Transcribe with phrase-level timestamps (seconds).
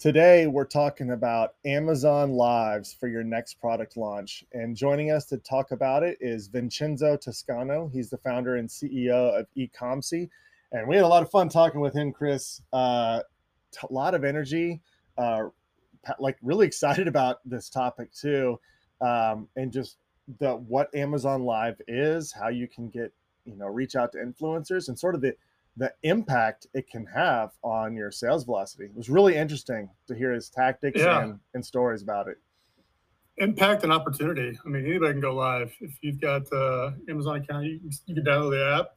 [0.00, 4.42] Today, we're talking about Amazon Lives for your next product launch.
[4.54, 7.90] And joining us to talk about it is Vincenzo Toscano.
[7.92, 10.30] He's the founder and CEO of Ecomcy.
[10.72, 12.62] And we had a lot of fun talking with him, Chris.
[12.72, 13.20] Uh,
[13.82, 14.80] a lot of energy,
[15.18, 15.48] uh,
[16.18, 18.58] like really excited about this topic too.
[19.02, 19.98] Um, and just
[20.38, 23.12] the what Amazon Live is, how you can get,
[23.44, 25.36] you know, reach out to influencers and sort of the
[25.76, 28.84] the impact it can have on your sales velocity.
[28.84, 31.22] It was really interesting to hear his tactics yeah.
[31.22, 32.38] and, and stories about it.
[33.38, 34.58] Impact and opportunity.
[34.64, 35.72] I mean, anybody can go live.
[35.80, 38.96] If you've got uh, Amazon account, you, you can download the app.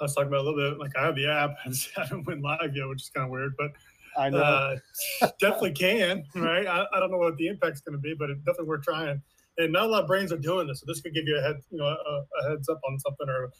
[0.00, 1.54] I was talking about a little bit, like I have the app.
[1.66, 3.70] I haven't went live yet, which is kind of weird, but
[4.16, 4.42] I know.
[4.42, 4.76] Uh,
[5.40, 6.66] definitely can, right?
[6.66, 9.22] I, I, don't know what the impact's going to be, but it's definitely worth trying.
[9.58, 11.42] And not a lot of brands are doing this, so this could give you a
[11.42, 13.50] head, you know, a, a heads up on something or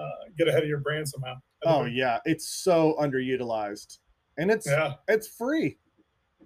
[0.00, 1.34] uh, get ahead of your brand somehow.
[1.64, 3.98] Oh yeah, it's so underutilized,
[4.38, 4.94] and it's yeah.
[5.08, 5.78] it's free.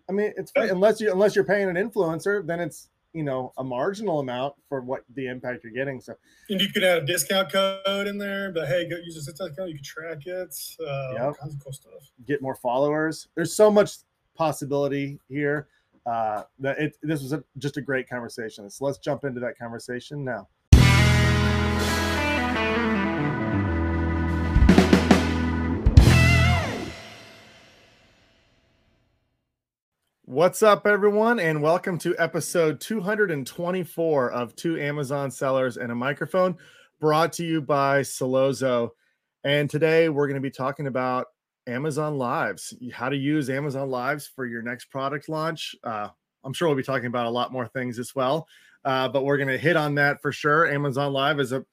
[0.08, 0.68] I mean, it's free.
[0.68, 4.80] unless you unless you're paying an influencer, then it's you know a marginal amount for
[4.80, 6.00] what the impact you're getting.
[6.00, 6.14] So,
[6.50, 9.56] and you could add a discount code in there, but hey, go use a discount
[9.56, 9.68] code.
[9.68, 10.54] You can track it.
[10.80, 11.22] Uh, yep.
[11.22, 12.10] All kinds of cool stuff.
[12.26, 13.28] Get more followers.
[13.34, 13.98] There's so much
[14.34, 15.68] possibility here.
[16.06, 18.68] Uh, that it this was a, just a great conversation.
[18.68, 20.48] So let's jump into that conversation now.
[30.34, 36.56] What's up, everyone, and welcome to episode 224 of Two Amazon Sellers and a Microphone,
[36.98, 38.90] brought to you by Sellozo.
[39.44, 41.28] And today we're going to be talking about
[41.68, 45.76] Amazon Lives, how to use Amazon Lives for your next product launch.
[45.84, 46.08] Uh,
[46.42, 48.48] I'm sure we'll be talking about a lot more things as well,
[48.84, 50.66] uh, but we're going to hit on that for sure.
[50.68, 51.64] Amazon Live is a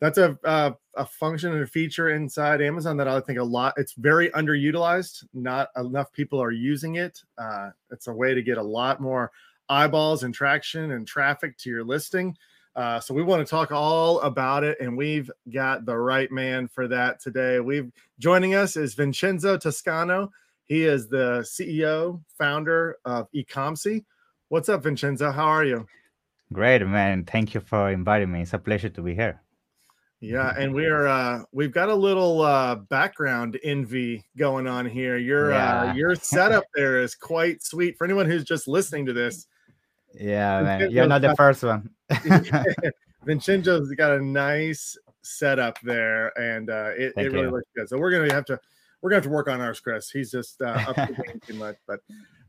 [0.00, 3.74] that's a, a, a function and a feature inside Amazon that I think a lot.
[3.76, 5.24] It's very underutilized.
[5.34, 7.20] Not enough people are using it.
[7.36, 9.32] Uh, it's a way to get a lot more
[9.68, 12.36] eyeballs and traction and traffic to your listing.
[12.76, 16.68] Uh, so we want to talk all about it, and we've got the right man
[16.68, 17.58] for that today.
[17.58, 20.30] We've joining us is Vincenzo Toscano.
[20.66, 24.04] He is the CEO, founder of Ecomcy.
[24.48, 25.32] What's up, Vincenzo?
[25.32, 25.88] How are you?
[26.52, 27.24] Great, man.
[27.24, 28.42] Thank you for inviting me.
[28.42, 29.42] It's a pleasure to be here.
[30.20, 35.16] Yeah, and we're uh we've got a little uh background envy going on here.
[35.16, 35.90] Your uh, yeah.
[35.90, 39.46] uh your setup there is quite sweet for anyone who's just listening to this.
[40.14, 40.90] Yeah, man.
[40.90, 41.90] You're not the first one.
[43.24, 47.50] Vincenzo's got a nice setup there and uh it, it really you.
[47.50, 47.88] looks good.
[47.88, 48.58] So we're gonna have to
[49.00, 50.10] we're gonna have to work on ours, Chris.
[50.10, 51.76] He's just uh up to game too much.
[51.86, 52.00] But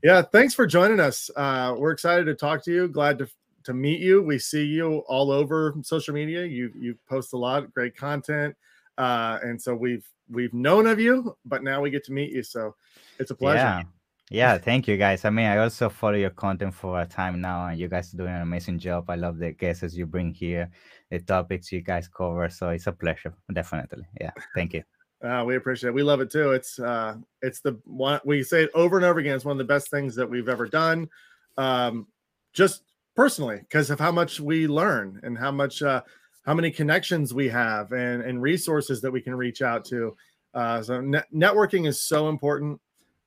[0.02, 1.30] yeah, thanks for joining us.
[1.36, 2.88] Uh we're excited to talk to you.
[2.88, 3.30] Glad to
[3.64, 4.22] to meet you.
[4.22, 6.46] We see you all over social media.
[6.46, 8.56] You you post a lot, of great content,
[8.98, 12.44] uh, and so we've we've known of you, but now we get to meet you.
[12.44, 12.76] So
[13.20, 13.58] it's a pleasure.
[13.58, 13.84] Yeah.
[14.32, 15.26] Yeah, thank you guys.
[15.26, 18.18] I mean, I also follow your content for a time now, and you guys are
[18.18, 19.10] doing an amazing job.
[19.10, 20.70] I love the guests you bring here,
[21.10, 22.48] the topics you guys cover.
[22.50, 24.06] So it's a pleasure, definitely.
[24.22, 24.84] Yeah, thank you.
[25.24, 25.94] Uh, we appreciate it.
[25.94, 26.52] We love it too.
[26.52, 29.36] It's uh, it's the one we say it over and over again.
[29.36, 31.10] It's one of the best things that we've ever done.
[31.58, 32.06] Um,
[32.54, 32.84] just
[33.16, 36.02] personally because of how much we learn and how much uh,
[36.46, 40.16] how many connections we have and and resources that we can reach out to.
[40.54, 42.80] Uh, so ne- networking is so important,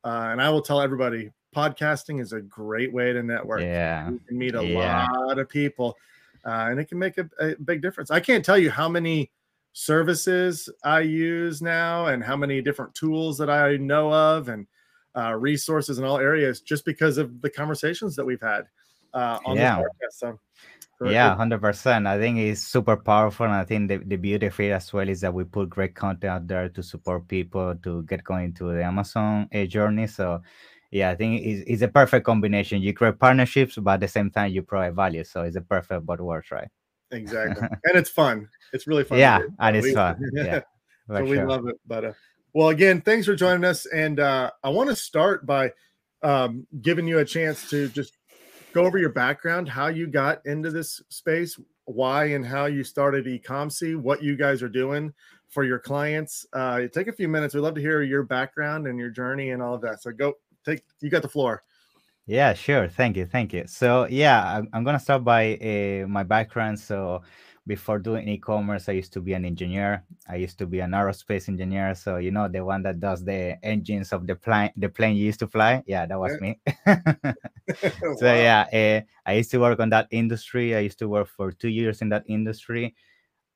[0.04, 3.60] uh, and I will tell everybody podcasting is a great way to network.
[3.60, 5.06] Yeah, you can meet a yeah.
[5.10, 5.96] lot of people,
[6.44, 8.10] uh, and it can make a, a big difference.
[8.10, 9.30] I can't tell you how many
[9.72, 14.66] services I use now and how many different tools that I know of and
[15.16, 18.64] uh, resources in all areas just because of the conversations that we've had
[19.14, 19.76] uh, on yeah.
[19.76, 19.86] this
[20.22, 20.38] podcast.
[20.98, 22.06] So, yeah, hundred percent.
[22.06, 25.08] I think it's super powerful, and I think the, the beauty of it as well
[25.08, 28.72] is that we put great content out there to support people to get going to
[28.72, 30.06] the Amazon uh, journey.
[30.06, 30.42] So
[30.92, 32.82] yeah, I think it's, it's a perfect combination.
[32.82, 35.24] You create partnerships, but at the same time you provide value.
[35.24, 36.68] So it's a perfect but works, right?
[37.10, 38.48] Exactly, and it's fun.
[38.72, 39.18] It's really fun.
[39.18, 40.22] Yeah, and it's we, fun.
[40.34, 40.60] Yeah,
[41.08, 41.24] so sure.
[41.24, 41.80] we love it.
[41.86, 42.12] But uh,
[42.52, 45.72] well, again, thanks for joining us, and uh, I want to start by
[46.22, 48.16] um, giving you a chance to just
[48.72, 53.26] go over your background, how you got into this space, why and how you started
[53.26, 55.12] Ecomcy, what you guys are doing
[55.48, 56.46] for your clients.
[56.52, 57.54] Uh, take a few minutes.
[57.54, 60.02] We'd love to hear your background and your journey and all of that.
[60.02, 60.34] So go
[60.64, 60.82] take.
[61.00, 61.62] You got the floor.
[62.26, 62.88] Yeah, sure.
[62.88, 63.26] Thank you.
[63.26, 63.64] Thank you.
[63.66, 66.78] So yeah, I'm, I'm gonna start by uh, my background.
[66.78, 67.22] So
[67.66, 71.48] before doing e-commerce i used to be an engineer i used to be an aerospace
[71.48, 75.14] engineer so you know the one that does the engines of the plane the plane
[75.14, 78.34] you used to fly yeah that was me so wow.
[78.34, 81.68] yeah uh, i used to work on that industry i used to work for two
[81.68, 82.94] years in that industry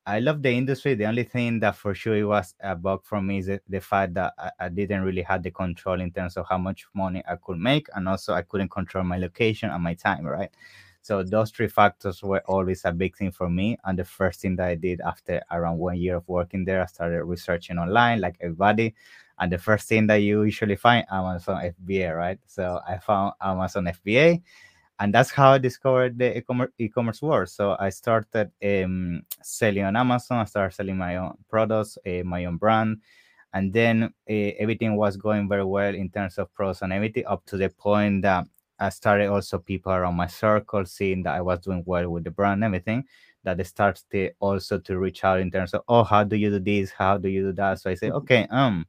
[0.09, 0.95] I love the industry.
[0.95, 3.81] The only thing that for sure it was a bug for me is the, the
[3.81, 7.25] fact that I, I, didn't really have the control in terms of how much money
[7.29, 10.25] I could make, and also I couldn't control my location and my time.
[10.25, 10.51] Right.
[11.07, 13.79] So those three factors were always a big thing for me.
[13.85, 16.87] And the first thing that I did after around one year of working there, I
[16.87, 18.93] started researching online like everybody.
[19.39, 22.41] And the first thing that you usually find Amazon FBA, right?
[22.47, 24.43] So I found Amazon FBA,
[24.99, 27.51] and that's how I discovered the e-commerce, world.
[27.51, 30.39] So I started um, selling on Amazon.
[30.39, 33.01] I started selling my own products, uh, my own brand,
[33.55, 37.47] and then uh, everything was going very well in terms of pros and everything up
[37.47, 41.61] to the point that I started also people around my circle seeing that I was
[41.61, 43.05] doing well with the brand and everything
[43.45, 46.59] that they started also to reach out in terms of oh how do you do
[46.59, 46.91] this?
[46.91, 47.81] How do you do that?
[47.81, 48.17] So I say mm-hmm.
[48.17, 48.87] okay um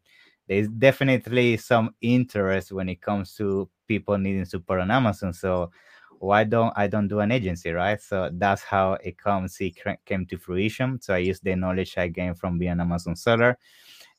[0.48, 5.72] there's definitely some interest when it comes to people needing support on Amazon so
[6.20, 8.02] why don't I don't do an agency right?
[8.02, 11.00] So that's how it comes it came to fruition.
[11.02, 13.58] So I use the knowledge I gained from being an Amazon seller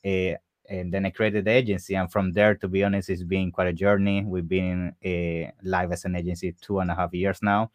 [0.05, 0.35] uh,
[0.69, 1.95] and then I created the agency.
[1.95, 4.25] And from there, to be honest, it's been quite a journey.
[4.25, 7.71] We've been uh, live as an agency two and a half years now.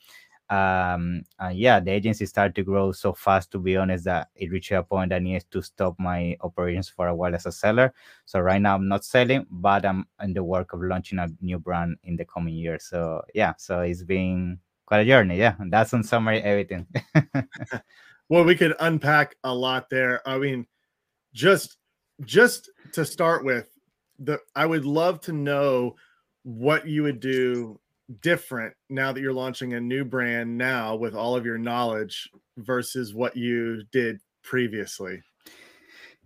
[0.49, 4.71] Um, yeah, the agency started to grow so fast, to be honest, that it reached
[4.71, 7.93] a point I needed to stop my operations for a while as a seller.
[8.25, 11.57] So right now I'm not selling, but I'm in the work of launching a new
[11.57, 12.77] brand in the coming year.
[12.79, 15.37] So yeah, so it's been quite a journey.
[15.37, 16.85] Yeah, that's in summary everything.
[18.29, 20.21] well, we could unpack a lot there.
[20.27, 20.67] I mean,
[21.33, 21.77] just
[22.21, 23.69] just to start with,
[24.19, 25.95] the I would love to know
[26.43, 27.79] what you would do
[28.21, 33.13] different now that you're launching a new brand now with all of your knowledge versus
[33.13, 35.21] what you did previously.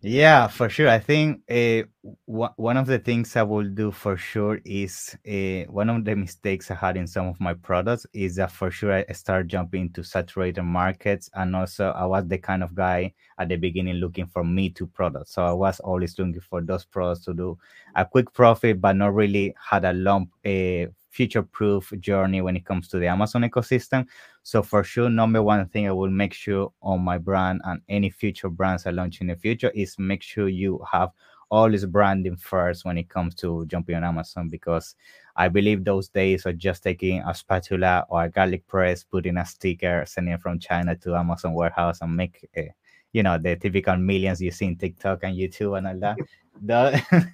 [0.01, 0.89] Yeah, for sure.
[0.89, 1.81] I think uh,
[2.27, 6.15] w- one of the things I will do for sure is uh, one of the
[6.15, 9.81] mistakes I had in some of my products is that for sure I started jumping
[9.83, 14.27] into saturated markets, and also I was the kind of guy at the beginning looking
[14.27, 15.31] for me too products.
[15.33, 17.57] So I was always looking for those products to do
[17.95, 20.85] a quick profit, but not really had a long uh,
[21.17, 24.05] future proof journey when it comes to the Amazon ecosystem.
[24.43, 28.11] So, for sure, number one thing I will make sure on my brand and any
[28.11, 31.09] future brands I launch in the future is make sure you have
[31.49, 34.95] all this branding first when it comes to jumping on Amazon because
[35.35, 39.45] I believe those days of just taking a spatula or a garlic press, putting a
[39.45, 42.69] sticker, sending it from China to Amazon warehouse and make, a,
[43.11, 46.17] you know, the typical millions you see in TikTok and YouTube and all that.
[46.61, 47.27] the,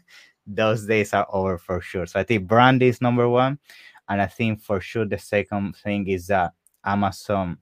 [0.45, 2.05] those days are over for sure.
[2.05, 3.59] So I think brand is number one.
[4.09, 6.53] And I think for sure the second thing is that
[6.85, 7.57] Amazon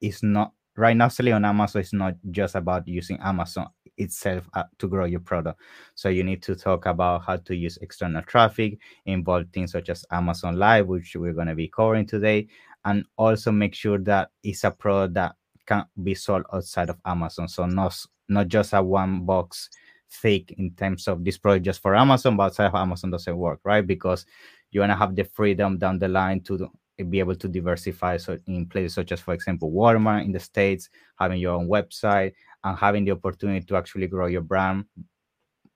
[0.00, 4.62] is not right now selling on Amazon is not just about using Amazon itself uh,
[4.78, 5.60] to grow your product.
[5.96, 10.04] So you need to talk about how to use external traffic, involve things such as
[10.12, 12.46] Amazon Live, which we're going to be covering today,
[12.84, 15.34] and also make sure that it's a product that
[15.66, 17.48] can be sold outside of Amazon.
[17.48, 19.68] So not not just a one box
[20.10, 23.60] thick in terms of this product just for Amazon, but outside of Amazon doesn't work,
[23.64, 23.86] right?
[23.86, 24.26] Because
[24.70, 26.70] you want to have the freedom down the line to
[27.08, 30.88] be able to diversify so in places such as, for example, Walmart in the States,
[31.18, 32.32] having your own website
[32.64, 34.84] and having the opportunity to actually grow your brand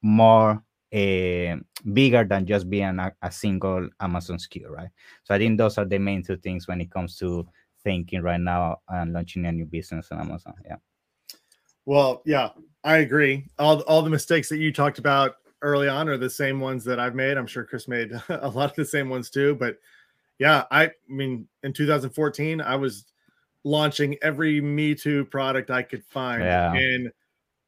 [0.02, 0.62] more
[0.92, 1.56] uh,
[1.92, 4.90] bigger than just being a, a single Amazon SKU, right?
[5.24, 7.46] So I think those are the main two things when it comes to
[7.82, 10.54] thinking right now and launching a new business on Amazon.
[10.64, 10.76] Yeah.
[11.84, 12.50] Well, yeah,
[12.84, 13.46] I agree.
[13.58, 16.98] All all the mistakes that you talked about early on are the same ones that
[16.98, 17.36] I've made.
[17.36, 19.54] I'm sure Chris made a lot of the same ones too.
[19.54, 19.78] But
[20.38, 23.06] yeah, I, mean, in 2014, I was
[23.64, 26.72] launching every Me Too product I could find, yeah.
[26.74, 27.12] and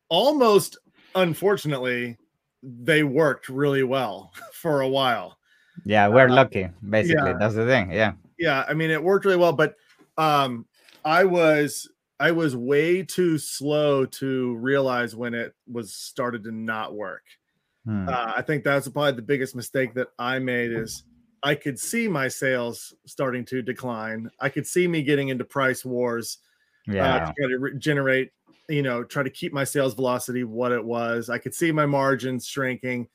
[0.09, 0.79] almost
[1.15, 2.19] unfortunately,
[2.63, 5.39] they worked really well for a while.
[5.85, 6.69] Yeah, we're uh, lucky.
[6.89, 7.37] Basically, yeah.
[7.39, 7.93] that's the thing.
[7.93, 8.13] Yeah.
[8.39, 9.77] Yeah, I mean, it worked really well, but
[10.19, 10.67] um,
[11.05, 11.89] I was
[12.21, 17.25] I was way too slow to realize when it was started to not work.
[17.85, 18.09] Hmm.
[18.09, 21.05] Uh, I think that's probably the biggest mistake that I made is
[21.43, 24.31] I could see my sales starting to decline.
[24.41, 26.39] I could see me getting into price wars.
[26.87, 27.15] Yeah.
[27.15, 28.31] Uh, to try to re- generate,
[28.69, 31.31] you know, try to keep my sales velocity what it was.
[31.31, 33.09] I could see my margins shrinking,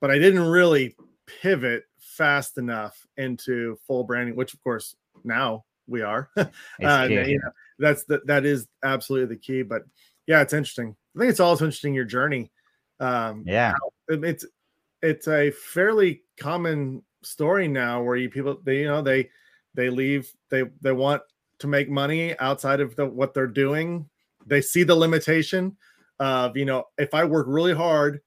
[0.00, 0.94] but I didn't really
[1.26, 6.28] pivot fast enough into full branding, which of course now we are.
[6.36, 9.62] uh, you know, that's that that is absolutely the key.
[9.62, 9.82] But
[10.26, 10.96] yeah, it's interesting.
[11.14, 12.50] I think it's also interesting your journey.
[12.98, 13.74] Um, yeah,
[14.08, 14.44] it's
[15.02, 19.30] it's a fairly common story now where you people they you know they
[19.74, 21.22] they leave they they want
[21.60, 24.08] to make money outside of the, what they're doing.
[24.46, 25.76] They see the limitation
[26.18, 28.20] of you know if I work really hard,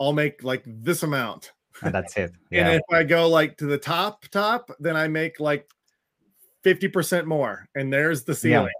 [0.00, 1.52] I'll make like this amount.
[1.82, 2.32] And that's it.
[2.50, 2.68] Yeah.
[2.68, 5.68] and if I go like to the top top, then I make like
[6.64, 8.66] 50% more and there's the ceiling.
[8.66, 8.78] Yeah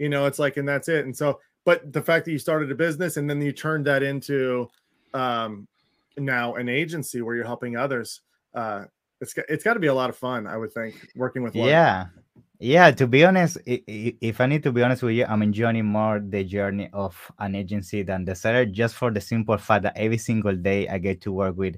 [0.00, 2.70] you know it's like and that's it and so but the fact that you started
[2.70, 4.70] a business and then you turned that into
[5.12, 5.68] um,
[6.16, 8.22] now an agency where you're helping others,
[8.54, 8.84] uh,
[9.20, 10.46] it's it's got to be a lot of fun.
[10.46, 11.54] I would think working with.
[11.54, 12.06] Yeah,
[12.58, 12.90] yeah.
[12.92, 16.42] To be honest, if I need to be honest with you, I'm enjoying more the
[16.42, 20.56] journey of an agency than the seller, just for the simple fact that every single
[20.56, 21.76] day I get to work with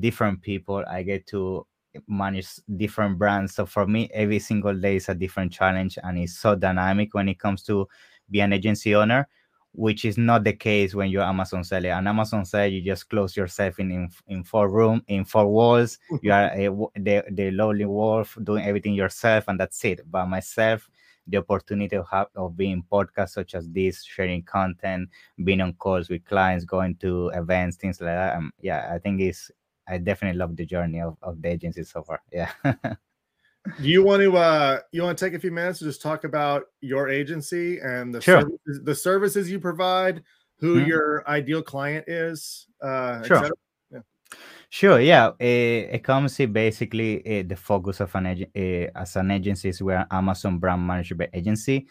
[0.00, 0.82] different people.
[0.88, 1.66] I get to
[2.08, 3.54] manage different brands.
[3.54, 7.28] So for me, every single day is a different challenge, and it's so dynamic when
[7.28, 7.88] it comes to
[8.30, 9.28] be an agency owner
[9.76, 11.90] which is not the case when you're Amazon seller.
[11.90, 15.98] An Amazon seller, you just close yourself in in, in four room, in four walls.
[16.22, 20.00] you are a, the the lonely wolf doing everything yourself, and that's it.
[20.10, 20.88] But myself,
[21.26, 25.10] the opportunity of have of being podcasts such as this, sharing content,
[25.44, 28.36] being on calls with clients, going to events, things like that.
[28.36, 29.50] Um, yeah, I think it's
[29.88, 32.22] I definitely love the journey of, of the agency so far.
[32.32, 32.50] Yeah.
[32.64, 36.24] Do you want to uh you want to take a few minutes to just talk
[36.24, 38.42] about your agency and the sure.
[38.42, 40.22] services, the services you provide,
[40.58, 40.88] who mm-hmm.
[40.88, 43.50] your ideal client is, uh sure.
[43.90, 44.00] Yeah.
[44.68, 45.30] Sure, yeah.
[45.40, 50.06] A, a basically uh, the focus of an ag- uh, as an agency is we're
[50.10, 51.86] Amazon brand management agency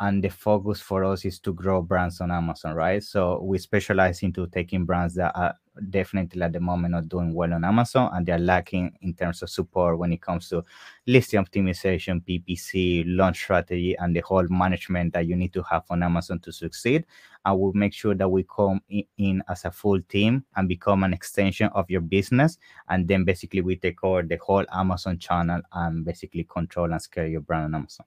[0.00, 3.02] and the focus for us is to grow brands on Amazon, right?
[3.02, 5.54] So we specialize into taking brands that are
[5.90, 9.50] definitely at the moment not doing well on Amazon and they're lacking in terms of
[9.50, 10.64] support when it comes to
[11.06, 16.04] listing optimization, PPC, launch strategy, and the whole management that you need to have on
[16.04, 17.04] Amazon to succeed.
[17.44, 21.12] And we'll make sure that we come in as a full team and become an
[21.12, 22.58] extension of your business.
[22.88, 27.26] And then basically we take over the whole Amazon channel and basically control and scale
[27.26, 28.06] your brand on Amazon.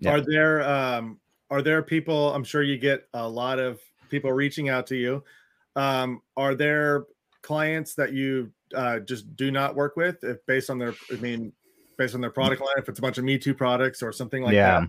[0.00, 0.12] Yeah.
[0.12, 1.18] Are there um,
[1.50, 2.34] are there people?
[2.34, 5.24] I'm sure you get a lot of people reaching out to you.
[5.76, 7.04] Um, are there
[7.42, 11.52] clients that you uh, just do not work with, if based on their, I mean,
[11.96, 14.42] based on their product line, if it's a bunch of Me Too products or something
[14.42, 14.80] like yeah.
[14.80, 14.88] that?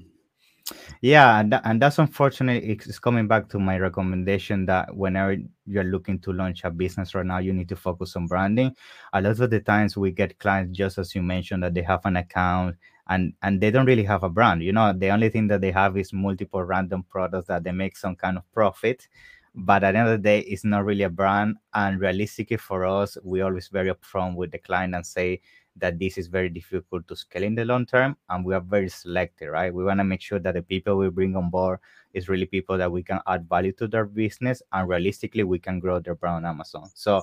[1.01, 2.63] Yeah, and, and that's unfortunate.
[2.63, 7.25] It's coming back to my recommendation that whenever you're looking to launch a business right
[7.25, 8.75] now, you need to focus on branding.
[9.13, 12.05] A lot of the times we get clients, just as you mentioned, that they have
[12.05, 12.75] an account
[13.07, 15.71] and and they don't really have a brand you know the only thing that they
[15.71, 19.07] have is multiple random products that they make some kind of profit
[19.55, 22.85] but at the end of the day it's not really a brand and realistically for
[22.85, 25.41] us we always very upfront with the client and say
[25.79, 28.89] that this is very difficult to scale in the long term and we are very
[28.89, 31.79] selective right we want to make sure that the people we bring on board
[32.13, 35.79] is really people that we can add value to their business and realistically we can
[35.79, 37.21] grow their brand on amazon so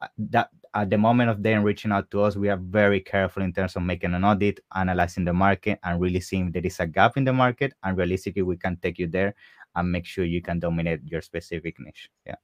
[0.00, 3.42] uh, that at the moment of them reaching out to us, we are very careful
[3.42, 6.78] in terms of making an audit, analyzing the market, and really seeing if there is
[6.78, 7.72] a gap in the market.
[7.82, 9.34] And realistically, we can take you there
[9.74, 12.10] and make sure you can dominate your specific niche.
[12.24, 12.36] Yeah.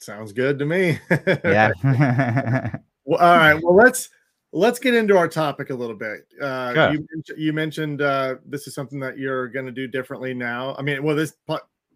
[0.00, 0.98] Sounds good to me.
[1.44, 1.72] yeah.
[3.08, 3.62] well, all right.
[3.62, 4.10] Well, let's
[4.52, 6.26] let's get into our topic a little bit.
[6.40, 10.74] Uh, you, you, mentioned uh, this is something that you're going to do differently now.
[10.78, 11.34] I mean, well, this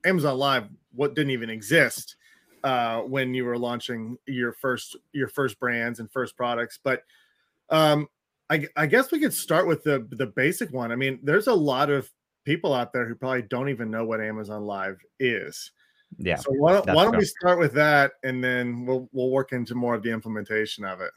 [0.07, 0.65] Amazon Live
[0.95, 2.17] what didn't even exist
[2.65, 6.79] uh, when you were launching your first your first brands and first products.
[6.83, 7.03] But
[7.69, 8.09] um,
[8.49, 10.93] I, I guess we could start with the the basic one.
[10.93, 12.11] I mean, there's a lot of
[12.47, 15.73] people out there who probably don't even know what Amazon Live is.
[16.19, 16.37] Yeah.
[16.37, 19.75] So why don't, why don't we start with that, and then we'll we'll work into
[19.75, 21.11] more of the implementation of it.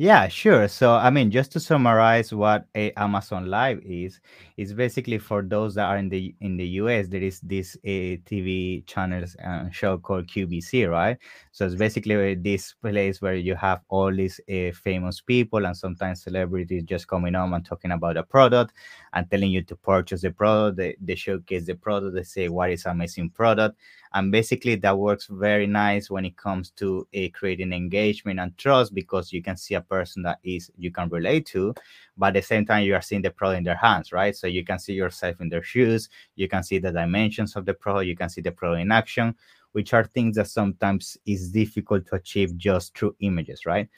[0.00, 0.68] Yeah, sure.
[0.68, 4.20] So, I mean, just to summarize what a Amazon Live is,
[4.56, 8.18] is basically for those that are in the in the US, there is this a
[8.18, 11.18] TV channels uh, show called QVC, right?
[11.50, 16.22] So it's basically this place where you have all these uh, famous people and sometimes
[16.22, 18.74] celebrities just coming on and talking about a product
[19.14, 20.76] and telling you to purchase the product.
[20.76, 22.14] They, they showcase the product.
[22.14, 23.76] They say what is amazing product
[24.14, 28.94] and basically that works very nice when it comes to uh, creating engagement and trust
[28.94, 31.74] because you can see a person that is you can relate to
[32.16, 34.36] but at the same time you are seeing the product in their hands right?
[34.36, 36.08] So you can see yourself in their shoes.
[36.36, 39.34] You can see the dimensions of the product you can see the product in action
[39.78, 43.88] which are things that sometimes is difficult to achieve just through images, right?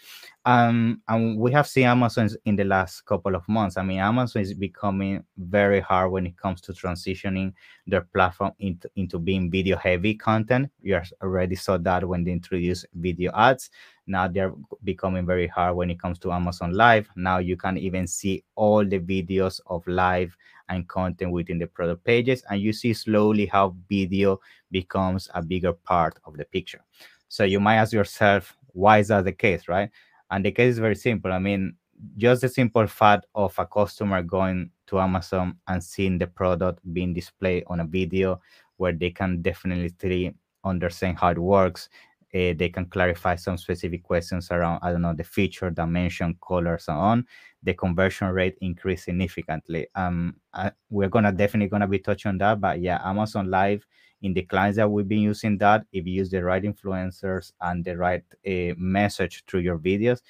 [0.44, 3.78] Um, and we have seen Amazon in the last couple of months.
[3.78, 7.54] I mean, Amazon is becoming very hard when it comes to transitioning
[7.86, 10.70] their platform into, into being video heavy content.
[10.82, 13.70] You already saw that when they introduced video ads.
[14.10, 14.52] Now they're
[14.82, 17.08] becoming very hard when it comes to Amazon Live.
[17.16, 20.36] Now you can even see all the videos of live
[20.68, 22.42] and content within the product pages.
[22.50, 24.40] And you see slowly how video
[24.70, 26.80] becomes a bigger part of the picture.
[27.28, 29.90] So you might ask yourself, why is that the case, right?
[30.30, 31.32] And the case is very simple.
[31.32, 31.76] I mean,
[32.16, 37.14] just the simple fact of a customer going to Amazon and seeing the product being
[37.14, 38.40] displayed on a video
[38.76, 41.88] where they can definitely understand how it works,
[42.34, 46.78] uh, they can clarify some specific questions around i don't know the feature dimension color
[46.78, 47.26] so on.
[47.62, 49.88] The conversion rate increased significantly.
[49.94, 53.84] Um I, we're gonna definitely gonna be touching on that but yeah amazon live
[54.22, 57.84] in the clients that we've been using that if you use the right influencers and
[57.84, 60.20] the right uh, message through your videos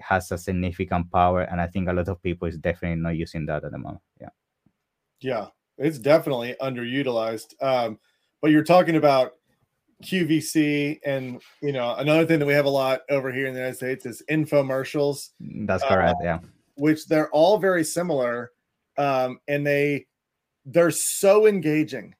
[0.00, 3.46] has a significant power and i think a lot of people is definitely not using
[3.46, 4.28] that at the moment yeah.
[5.20, 5.46] Yeah
[5.78, 7.54] it's definitely underutilized.
[7.62, 7.98] Um
[8.42, 9.32] but you're talking about
[10.02, 13.60] qvc and you know another thing that we have a lot over here in the
[13.60, 15.30] united states is infomercials
[15.64, 16.38] that's correct uh, yeah.
[16.74, 18.50] which they're all very similar
[18.98, 20.04] um and they
[20.66, 22.12] they're so engaging.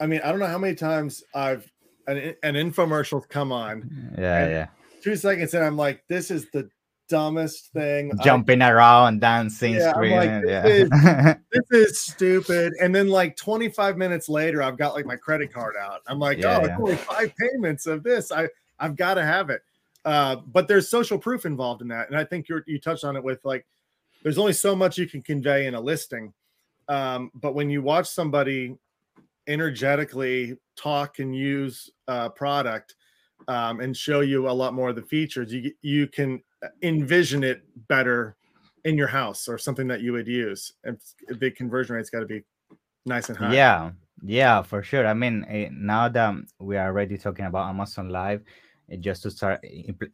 [0.00, 1.70] I mean i don't know how many times i've
[2.06, 4.66] an, an infomercial come on yeah yeah.
[5.02, 6.68] two seconds and i'm like this is the
[7.08, 8.12] dumbest thing.
[8.22, 10.16] Jumping I, around, dancing, yeah, screaming.
[10.18, 10.66] Like, this, yeah.
[10.66, 11.36] is,
[11.70, 12.72] this is stupid.
[12.80, 16.00] And then like 25 minutes later, I've got like my credit card out.
[16.06, 16.72] I'm like, yeah, oh, yeah.
[16.72, 18.32] it's only five payments of this.
[18.32, 19.62] I I've got to have it.
[20.04, 23.16] Uh, but there's social proof involved in that, and I think you you touched on
[23.16, 23.66] it with like,
[24.22, 26.32] there's only so much you can convey in a listing.
[26.88, 28.76] Um, but when you watch somebody
[29.46, 32.96] energetically talk and use a product
[33.48, 36.42] um, and show you a lot more of the features, you you can
[36.82, 38.36] envision it better
[38.84, 40.72] in your house or something that you would use.
[40.84, 42.42] And the conversion rate's got to be
[43.06, 43.54] nice and high.
[43.54, 43.90] Yeah,
[44.22, 45.06] yeah, for sure.
[45.06, 48.42] I mean, eh, now that we are already talking about Amazon Live,
[48.90, 49.64] eh, just to start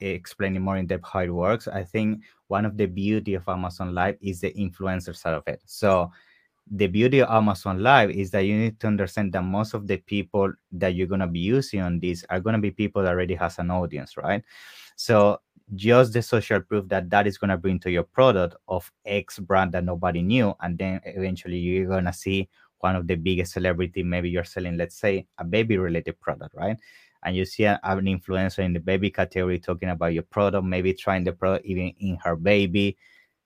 [0.01, 3.95] explaining more in depth how it works, I think one of the beauty of Amazon
[3.95, 5.63] Live is the influencer side of it.
[5.67, 6.11] So
[6.71, 9.97] the beauty of Amazon Live is that you need to understand that most of the
[9.97, 13.59] people that you're gonna be using on this are gonna be people that already has
[13.59, 14.43] an audience, right?
[14.97, 15.41] So
[15.75, 19.39] just the social proof that that is going to bring to your product of X
[19.39, 20.55] brand that nobody knew.
[20.61, 22.49] And then eventually you're going to see
[22.81, 24.03] one of the biggest celebrity.
[24.03, 26.77] Maybe you're selling, let's say, a baby related product, right?
[27.25, 30.95] And you see an, an influencer in the baby category talking about your product, maybe
[30.95, 32.97] trying the product even in her baby.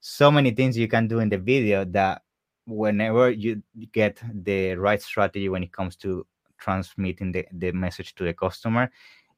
[0.01, 2.23] So many things you can do in the video that
[2.67, 3.63] whenever you
[3.93, 6.27] get the right strategy when it comes to
[6.59, 8.91] transmitting the, the message to the customer,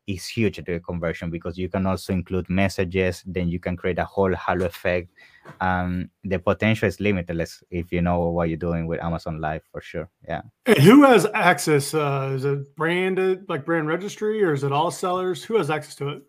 [0.06, 3.98] is huge to the conversion because you can also include messages then you can create
[3.98, 5.08] a whole halo effect.
[5.60, 9.80] Um the potential is limitless if you know what you're doing with amazon live for
[9.80, 10.08] sure.
[10.26, 10.42] Yeah.
[10.66, 14.90] And who has access uh is it branded like brand registry or is it all
[14.90, 15.42] sellers?
[15.44, 16.22] Who has access to it?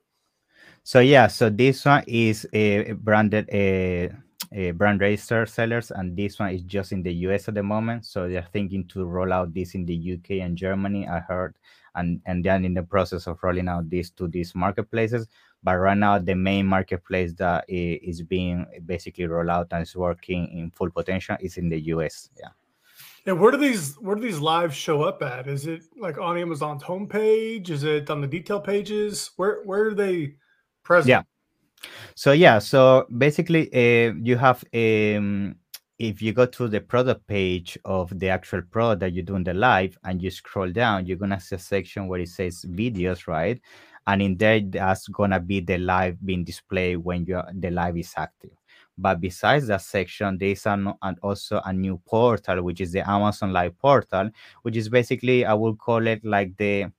[0.83, 4.11] So yeah so this one is a branded a,
[4.51, 8.05] a brand register sellers and this one is just in the us at the moment.
[8.05, 11.55] So they're thinking to roll out this in the uk and germany i heard
[11.95, 15.27] and and then in the process of rolling out this to these marketplaces.
[15.63, 20.47] But right now the main marketplace that is being basically rolled out and is working
[20.47, 22.49] in full potential is in the us yeah.
[23.25, 25.47] And where do these where do these lives show up at?
[25.47, 27.69] Is it like on amazon's homepage?
[27.69, 29.31] Is it on the detail pages?
[29.37, 30.35] Where where are they
[30.83, 31.09] present?
[31.09, 31.23] Yeah.
[32.15, 35.55] So yeah so basically uh, you have um
[35.97, 39.53] if you go to the product page of the actual product that you're doing the
[39.53, 43.61] live and you scroll down, you're gonna see a section where it says videos, right?
[44.07, 48.13] And in there, that's gonna be the live being displayed when you the live is
[48.17, 48.51] active.
[48.97, 53.51] But besides that section, there's an, an, also a new portal, which is the Amazon
[53.51, 54.29] Live portal,
[54.61, 56.91] which is basically I will call it like the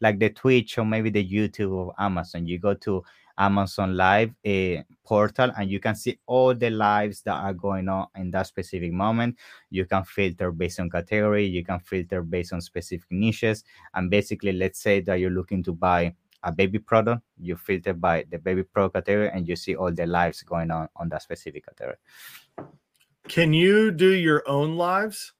[0.00, 2.46] like the Twitch or maybe the YouTube of Amazon.
[2.46, 3.02] You go to
[3.38, 8.06] Amazon Live uh, portal, and you can see all the lives that are going on
[8.16, 9.36] in that specific moment.
[9.70, 13.64] You can filter based on category, you can filter based on specific niches,
[13.94, 18.24] and basically, let's say that you're looking to buy a baby product, you filter by
[18.30, 21.66] the baby product category, and you see all the lives going on on that specific
[21.66, 21.96] category.
[23.28, 25.32] Can you do your own lives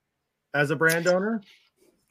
[0.54, 1.40] as a brand owner?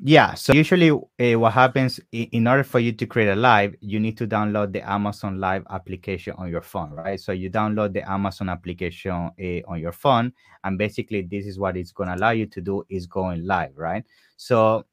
[0.02, 0.34] Yeah.
[0.36, 4.18] So usually, uh, what happens in order for you to create a live, you need
[4.20, 7.20] to download the Amazon Live application on your phone, right?
[7.20, 10.32] So you download the Amazon application uh, on your phone,
[10.64, 13.74] and basically, this is what it's going to allow you to do is going live,
[13.76, 14.06] right?
[14.38, 14.86] So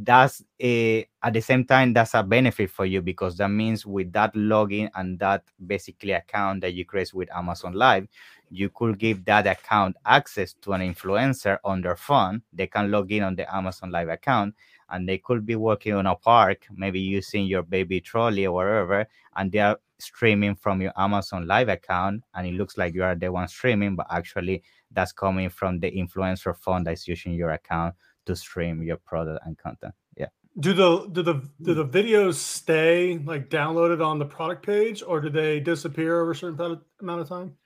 [0.00, 4.10] that's a at the same time that's a benefit for you because that means with
[4.12, 8.08] that login and that basically account that you create with amazon live
[8.52, 12.42] you could give that account access to an influencer on their phone.
[12.52, 14.54] They can log in on the amazon live account
[14.90, 19.06] and they could be working on a park maybe using your baby trolley or whatever
[19.36, 22.22] and they are streaming from your amazon live account.
[22.34, 25.90] And it looks like you are the one streaming but actually that's coming from the
[25.90, 27.94] influencer phone that's using your account
[28.26, 29.94] to stream your product and content.
[30.16, 30.28] Yeah.
[30.58, 35.20] Do the do the do the videos stay like downloaded on the product page, or
[35.20, 37.56] do they disappear over a certain amount of time?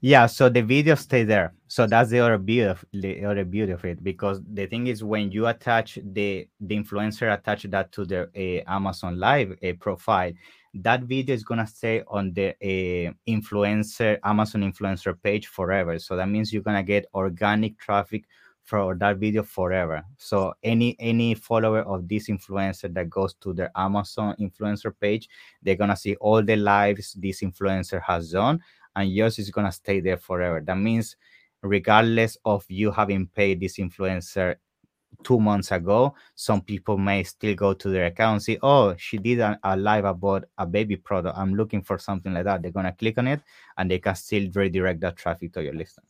[0.00, 1.54] Yeah, so the videos stay there.
[1.66, 5.02] So that's the other beauty of the other beauty of it because the thing is
[5.02, 10.32] when you attach the the influencer attach that to their uh, Amazon Live uh, profile,
[10.74, 15.98] that video is gonna stay on the uh, influencer Amazon influencer page forever.
[15.98, 18.24] So that means you're gonna get organic traffic
[18.68, 20.04] for that video forever.
[20.18, 25.26] So any any follower of this influencer that goes to their Amazon influencer page,
[25.62, 28.60] they're gonna see all the lives this influencer has done,
[28.94, 30.60] and yours is gonna stay there forever.
[30.60, 31.16] That means
[31.62, 34.56] regardless of you having paid this influencer
[35.24, 39.16] two months ago, some people may still go to their account and see, oh, she
[39.16, 41.38] did a, a, live about a baby product.
[41.38, 42.60] I'm looking for something like that.
[42.60, 43.40] They're gonna click on it
[43.78, 46.04] and they can still redirect that traffic to your listing.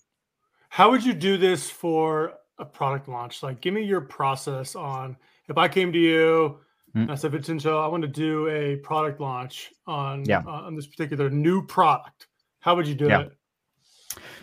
[0.70, 3.42] How would you do this for a product launch?
[3.42, 5.16] Like, give me your process on
[5.48, 6.60] if I came to you,
[6.94, 7.10] mm.
[7.10, 10.42] I said, Vincenzo, I want to do a product launch on yeah.
[10.46, 12.28] uh, on this particular new product.
[12.60, 13.20] How would you do yeah.
[13.20, 13.32] it?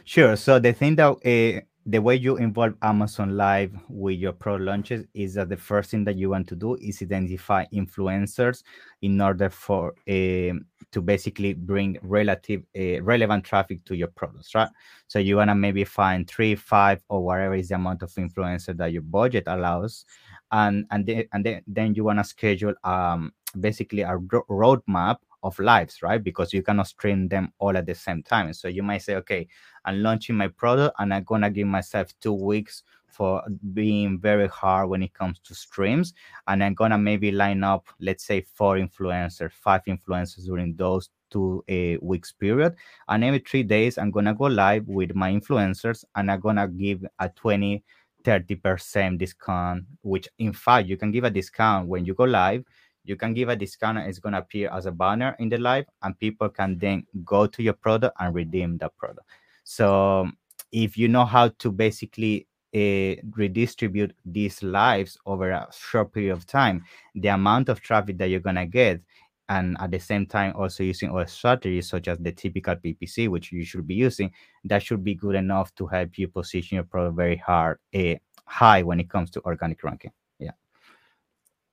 [0.04, 0.36] Sure.
[0.36, 5.06] So the thing that uh, the way you involve Amazon Live with your pro launches
[5.14, 8.64] is that the first thing that you want to do is identify influencers
[9.04, 10.54] in order for uh,
[10.92, 14.70] to basically bring relative uh, relevant traffic to your products, right?
[15.08, 18.76] So you want to maybe find three, five, or whatever is the amount of influencer
[18.78, 20.06] that your budget allows,
[20.52, 24.18] and and then and then, then you want to schedule um basically a
[24.50, 26.22] roadmap of lives, right?
[26.22, 28.52] Because you cannot stream them all at the same time.
[28.54, 29.48] So you might say, okay,
[29.86, 34.90] I'm launching my product and I'm gonna give myself two weeks for being very hard
[34.90, 36.14] when it comes to streams.
[36.48, 41.64] And I'm gonna maybe line up, let's say, four influencers, five influencers during those two
[41.70, 42.76] uh, weeks period.
[43.08, 47.06] And every three days, I'm gonna go live with my influencers and I'm gonna give
[47.20, 47.84] a 20
[48.26, 52.64] 30% discount, which in fact you can give a discount when you go live
[53.06, 55.58] you can give a discount and it's going to appear as a banner in the
[55.58, 59.28] live and people can then go to your product and redeem that product.
[59.64, 60.30] So
[60.72, 66.46] if you know how to basically uh, redistribute these lives over a short period of
[66.46, 66.84] time
[67.16, 69.00] the amount of traffic that you're going to get
[69.48, 73.54] and at the same time also using other strategies such as the typical ppc which
[73.54, 74.30] you should be using
[74.66, 78.16] that should be good enough to help you position your product very hard uh,
[78.46, 80.12] high when it comes to organic ranking.
[80.40, 80.52] Yeah.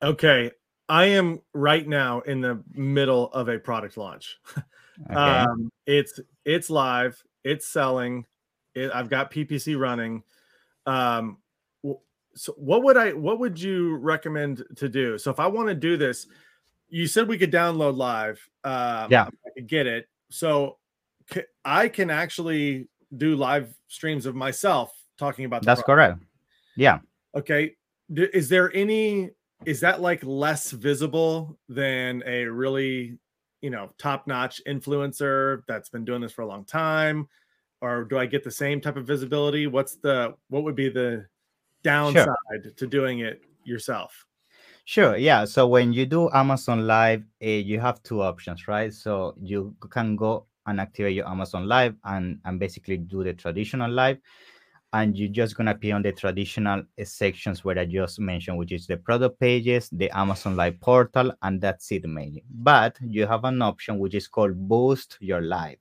[0.03, 0.53] Okay
[0.89, 4.39] I am right now in the middle of a product launch.
[5.11, 5.15] Okay.
[5.15, 8.27] um, it's it's live, it's selling.
[8.75, 10.23] It, I've got PPC running.
[10.85, 11.39] Um,
[12.35, 15.19] so what would I what would you recommend to do?
[15.19, 16.27] So if I want to do this,
[16.89, 18.47] you said we could download live.
[18.65, 20.09] Um, yeah, I could get it.
[20.31, 20.79] So
[21.65, 25.63] I can actually do live streams of myself talking about.
[25.63, 26.19] That's product.
[26.19, 26.33] correct.
[26.77, 26.99] Yeah.
[27.35, 27.77] Okay.
[28.15, 29.31] Is there any
[29.67, 33.19] is that like less visible than a really
[33.61, 37.29] you know top-notch influencer that's been doing this for a long time?
[37.81, 39.67] Or do i get the same type of visibility?
[39.67, 41.27] What's the what would be the
[41.83, 42.27] downside
[42.63, 42.73] sure.
[42.77, 44.27] to doing it yourself?
[44.85, 48.93] Sure yeah so when you do amazon live uh, you have two options right?
[48.93, 53.91] So you can go and activate your amazon live and and basically do the traditional
[53.91, 54.19] live
[54.93, 58.59] and you're just going to be on the traditional eh, sections where I just mentioned,
[58.59, 62.45] which is the product pages, the Amazon Live portal, and that's it mainly.
[62.51, 65.79] But you have an option which is called Boost Your Live.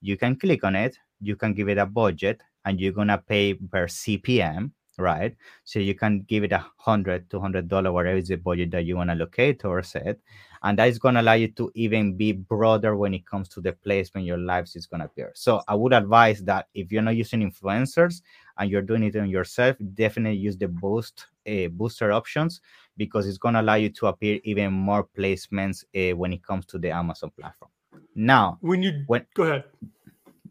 [0.00, 3.18] You can click on it, you can give it a budget, and you're going to
[3.18, 5.34] pay per CPM, right?
[5.64, 8.84] So you can give it a hundred, two hundred dollar, whatever is the budget that
[8.84, 10.18] you want to allocate or set
[10.62, 13.60] and that is going to allow you to even be broader when it comes to
[13.60, 17.02] the placement your lives is going to appear so i would advise that if you're
[17.02, 18.22] not using influencers
[18.58, 22.60] and you're doing it on yourself definitely use the boost uh, booster options
[22.96, 26.66] because it's going to allow you to appear even more placements uh, when it comes
[26.66, 27.70] to the amazon platform
[28.14, 29.64] now when you when go ahead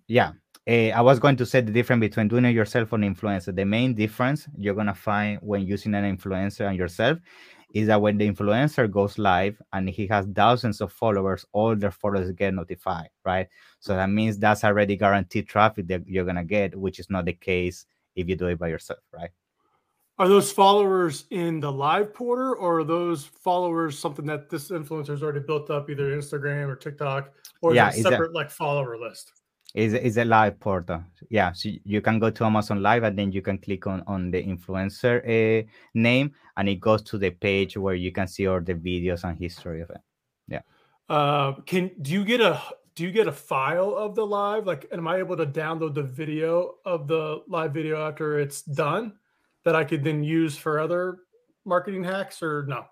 [0.07, 0.31] yeah
[0.67, 3.55] uh, I was going to say the difference between doing it yourself and influencer.
[3.55, 7.17] The main difference you're gonna find when using an influencer and yourself
[7.73, 11.91] is that when the influencer goes live and he has thousands of followers, all their
[11.91, 13.47] followers get notified, right?
[13.79, 17.33] So that means that's already guaranteed traffic that you're gonna get, which is not the
[17.33, 19.29] case if you do it by yourself, right?
[20.17, 25.07] Are those followers in the live portal or are those followers something that this influencer
[25.07, 27.31] has already built up either Instagram or TikTok
[27.61, 29.40] or yeah, a separate like follower list?
[29.73, 31.03] Is is a live portal.
[31.29, 34.31] Yeah so you can go to amazon live and then you can click on on
[34.31, 38.61] the influencer uh, name and it goes to the page where you can see all
[38.61, 40.01] the videos and history of it.
[40.47, 40.61] Yeah.
[41.09, 42.61] Uh, can do you get a
[42.95, 44.65] do you get a file of the live?
[44.65, 49.13] Like am i able to download the video of the live video after it's done
[49.63, 51.19] that i could then use for other
[51.65, 52.85] marketing hacks or no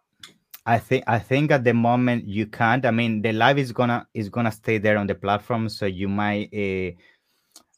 [0.66, 2.86] I think I think at the moment you can't.
[2.86, 6.08] I mean, the live is gonna is gonna stay there on the platform, so you
[6.08, 6.50] might.
[6.54, 6.92] Uh,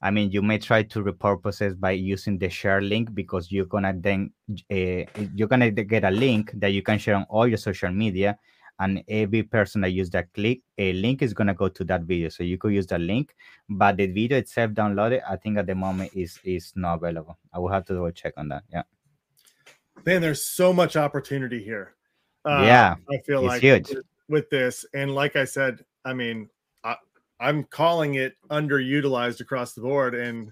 [0.03, 3.65] I mean, you may try to repurpose it by using the share link because you're
[3.65, 7.57] gonna then uh, you're gonna get a link that you can share on all your
[7.57, 8.37] social media,
[8.79, 12.29] and every person that use that click a link is gonna go to that video.
[12.29, 13.35] So you could use the link,
[13.69, 17.37] but the video itself downloaded, I think at the moment is is not available.
[17.53, 18.63] I will have to double check on that.
[18.71, 18.83] Yeah.
[20.03, 21.93] Man, there's so much opportunity here.
[22.45, 23.89] Uh, yeah, I feel like huge.
[23.89, 26.49] With, with this, and like I said, I mean,
[26.83, 26.95] I,
[27.39, 30.51] I'm calling it underutilized across the board, and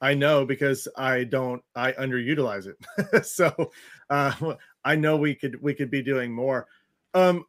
[0.00, 3.26] I know because I don't I underutilize it.
[3.26, 3.70] so
[4.10, 6.66] uh, I know we could we could be doing more.
[7.14, 7.44] Um,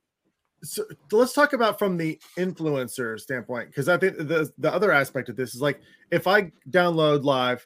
[0.63, 5.29] so let's talk about from the influencer standpoint because I think the the other aspect
[5.29, 5.79] of this is like
[6.11, 7.65] if I download live,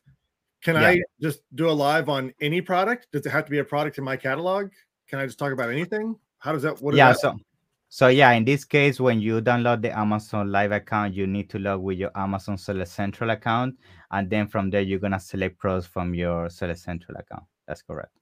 [0.61, 0.87] can yeah.
[0.87, 3.07] I just do a live on any product?
[3.11, 4.71] Does it have to be a product in my catalog?
[5.11, 6.15] Can I just talk about anything?
[6.39, 6.81] How does that?
[6.81, 7.09] What yeah.
[7.09, 7.19] That?
[7.19, 7.37] So
[7.89, 11.59] so yeah, in this case, when you download the Amazon Live account, you need to
[11.59, 13.75] log with your Amazon Seller Central account,
[14.11, 17.43] and then from there you're gonna select pros from your Seller Central account.
[17.67, 18.13] That's correct.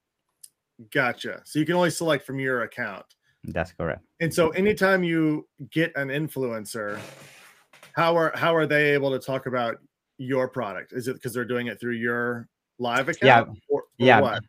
[0.91, 1.43] Gotcha.
[1.45, 3.05] So you can only select from your account.
[3.43, 4.01] That's correct.
[4.19, 6.99] And so anytime you get an influencer,
[7.93, 9.77] how are how are they able to talk about
[10.17, 10.93] your product?
[10.93, 12.47] Is it because they're doing it through your
[12.79, 13.21] live account?
[13.23, 13.53] Yeah.
[13.69, 14.19] Or, or yeah.
[14.19, 14.43] What?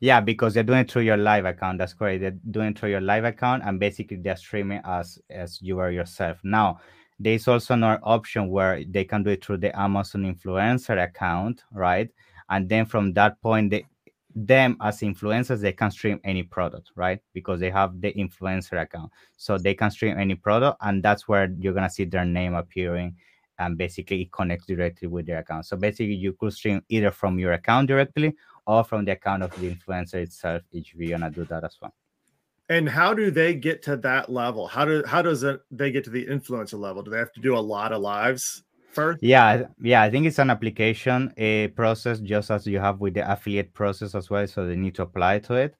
[0.00, 1.78] Yeah, because they're doing it through your live account.
[1.78, 2.20] That's correct.
[2.20, 5.90] They're doing it through your live account, and basically they're streaming as as you are
[5.90, 6.38] yourself.
[6.44, 6.80] Now,
[7.18, 12.08] there's also another option where they can do it through the Amazon influencer account, right?
[12.48, 13.86] And then from that point, they
[14.34, 19.10] them as influencers they can stream any product right because they have the influencer account
[19.36, 23.16] so they can stream any product and that's where you're gonna see their name appearing
[23.58, 27.38] and basically it connects directly with their account so basically you could stream either from
[27.38, 28.34] your account directly
[28.68, 31.92] or from the account of the influencer itself if you're gonna do that as well
[32.68, 36.04] and how do they get to that level how do how does it they get
[36.04, 38.62] to the influencer level do they have to do a lot of lives
[38.98, 39.22] first?
[39.22, 43.30] Yeah, yeah, I think it's an application a process just as you have with the
[43.30, 44.46] affiliate process as well.
[44.46, 45.76] So they need to apply to it.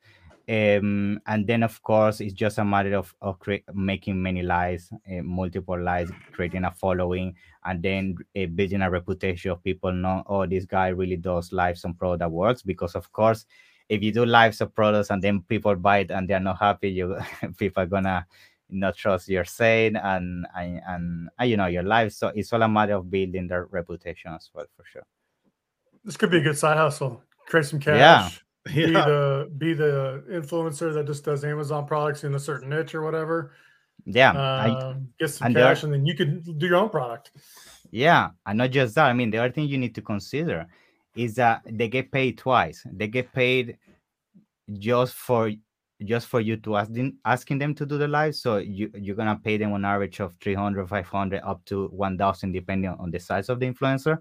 [0.49, 4.91] Um, and then of course it's just a matter of, of cre- making many lies,
[5.07, 7.35] uh, multiple lies, creating a following,
[7.67, 11.85] and then uh, building a reputation of people know, oh, this guy really does lives
[11.85, 12.63] on product that works.
[12.63, 13.45] Because of course,
[13.91, 16.91] if you do lives of products and then people buy it and they're not happy,
[16.91, 17.19] you
[17.59, 18.27] people are gonna
[18.71, 22.13] not trust your saying and, and and, and you know your life.
[22.13, 25.07] So it's all a matter of building their reputation as well for sure.
[26.05, 27.23] This could be a good side hustle.
[27.47, 27.99] Create some cash.
[27.99, 28.31] Yeah.
[28.75, 33.03] Be the be the influencer that just does Amazon products in a certain niche or
[33.03, 33.53] whatever.
[34.05, 37.33] Yeah, uh, get some and cash, and then you could do your own product.
[37.91, 39.07] Yeah, and not just that.
[39.07, 40.67] I mean, the other thing you need to consider
[41.17, 42.87] is that they get paid twice.
[42.91, 43.79] They get paid
[44.79, 45.51] just for
[46.05, 49.17] just for you to ask them asking them to do the live so you you're
[49.17, 53.49] gonna pay them on average of 300 500 up to 1000 depending on the size
[53.49, 54.19] of the influencer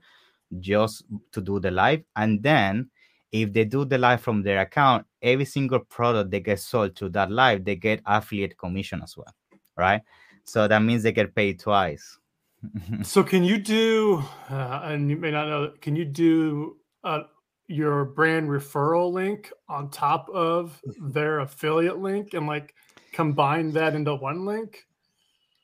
[0.60, 2.90] just to do the live and then
[3.32, 7.10] if they do the live from their account every single product they get sold to
[7.10, 9.34] that live they get affiliate commission as well
[9.76, 10.02] right
[10.44, 12.18] so that means they get paid twice
[13.04, 17.22] so can you do uh, and you may not know can you do uh,
[17.68, 22.74] your brand referral link on top of their affiliate link and like
[23.14, 24.86] combine that into one link?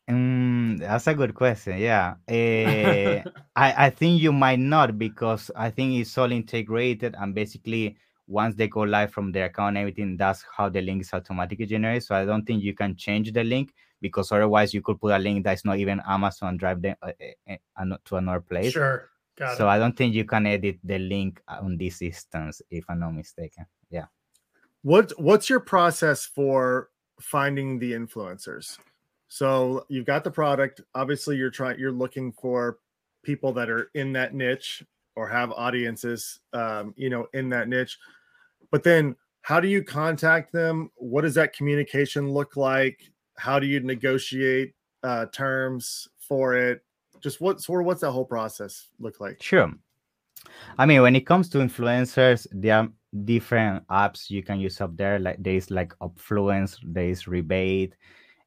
[0.10, 1.77] Mm, that's a good question.
[1.79, 7.33] Yeah, uh, I I think you might not because I think it's all integrated and
[7.33, 11.65] basically once they go live from their account, everything that's how the link is automatically
[11.65, 12.03] generated.
[12.03, 15.19] So I don't think you can change the link because otherwise you could put a
[15.19, 17.12] link that's not even Amazon drive them uh,
[17.49, 18.73] uh, to another place.
[18.73, 19.09] Sure.
[19.36, 19.71] Got so it.
[19.71, 23.65] I don't think you can edit the link on this instance, if I'm not mistaken.
[23.89, 24.05] Yeah.
[24.83, 28.77] What What's your process for finding the influencers?
[29.34, 30.82] So you've got the product.
[30.93, 31.80] Obviously, you're trying.
[31.80, 32.78] You're looking for
[33.24, 34.84] people that are in that niche
[35.15, 37.98] or have audiences, um, you know, in that niche.
[38.69, 40.91] But then, how do you contact them?
[40.98, 43.02] What does that communication look like?
[43.36, 46.84] How do you negotiate uh, terms for it?
[47.24, 49.41] just what sort of what's that whole process look like?
[49.41, 49.72] Sure.
[50.78, 52.89] I mean, when it comes to influencers, there are
[53.24, 55.17] different apps you can use up there.
[55.17, 57.93] Like there is like Upfluence, there is Rebaid,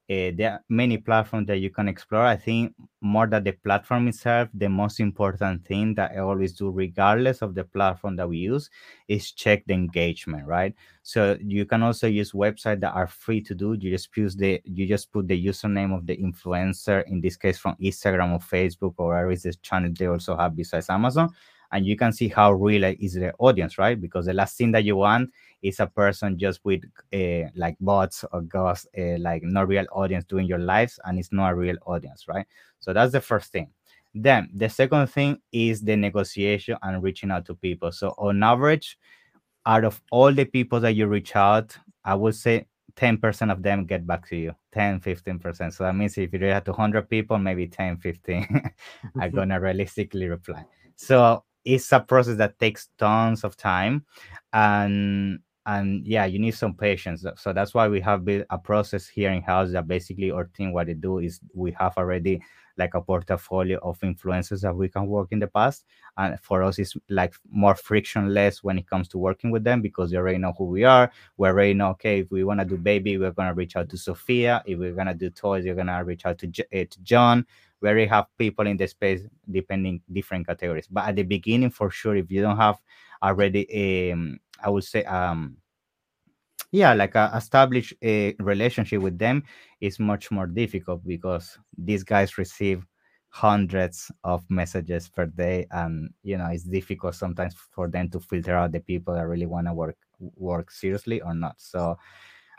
[0.09, 2.25] uh, there are many platforms that you can explore.
[2.25, 6.71] I think more than the platform itself, the most important thing that I always do,
[6.71, 8.69] regardless of the platform that we use,
[9.09, 10.73] is check the engagement, right?
[11.03, 13.73] So you can also use websites that are free to do.
[13.73, 17.57] You just use the you just put the username of the influencer, in this case
[17.57, 21.33] from Instagram or Facebook or whatever is the channel they also have besides Amazon
[21.71, 23.99] and you can see how real is the audience, right?
[23.99, 26.81] Because the last thing that you want is a person just with
[27.13, 31.31] uh, like bots or ghosts, uh, like no real audience doing your lives, and it's
[31.31, 32.45] not a real audience, right?
[32.79, 33.69] So that's the first thing.
[34.13, 37.91] Then the second thing is the negotiation and reaching out to people.
[37.91, 38.97] So on average,
[39.65, 43.85] out of all the people that you reach out, I would say 10% of them
[43.85, 47.67] get back to you 10 15% so that means if you have 200 people maybe
[47.67, 48.71] 10 15
[49.21, 54.05] are gonna realistically reply so it's a process that takes tons of time
[54.53, 59.05] and and yeah you need some patience so that's why we have built a process
[59.05, 62.41] here in house that basically our team what they do is we have already
[62.77, 65.85] like a portfolio of influencers that we can work in the past.
[66.17, 70.11] And for us it's like more frictionless when it comes to working with them because
[70.11, 71.11] they already know who we are.
[71.37, 73.89] We already know okay if we want to do baby we're going to reach out
[73.89, 74.63] to sophia.
[74.65, 77.45] If we're going to do toys we're going to reach out to, uh, to john.
[77.81, 80.87] We already have people in the space depending different categories.
[80.89, 82.79] But at the beginning for sure if you don't have
[83.23, 85.57] already um, i would say um
[86.71, 89.43] yeah like a established a relationship with them
[89.81, 92.85] is much more difficult because these guys receive
[93.29, 98.55] hundreds of messages per day and you know it's difficult sometimes for them to filter
[98.55, 99.97] out the people that really want to work
[100.35, 101.97] work seriously or not so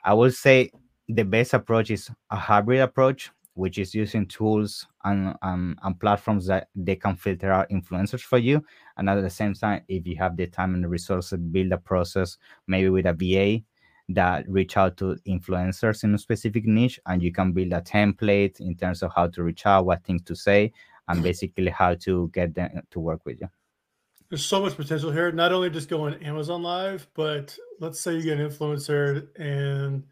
[0.05, 0.71] i would say
[1.09, 6.47] the best approach is a hybrid approach which is using tools and, um, and platforms
[6.47, 8.65] that they can filter out influencers for you.
[8.97, 11.79] And at the same time, if you have the time and the resources, build a
[11.79, 13.65] process maybe with a VA
[14.11, 18.61] that reach out to influencers in a specific niche and you can build a template
[18.61, 20.73] in terms of how to reach out, what things to say,
[21.09, 23.49] and basically how to get them to work with you.
[24.31, 25.33] There's so much potential here.
[25.33, 30.05] Not only just going Amazon Live, but let's say you get an influencer and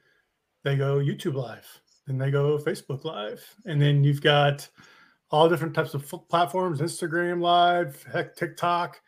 [0.65, 1.67] they go YouTube Live
[2.07, 4.69] then they go Facebook Live, and then you've got
[5.31, 9.01] all different types of platforms, Instagram Live, heck, TikTok.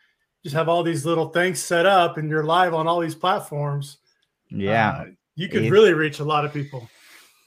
[0.43, 3.98] Just have all these little things set up, and you're live on all these platforms.
[4.49, 6.89] Yeah, uh, you could really reach a lot of people.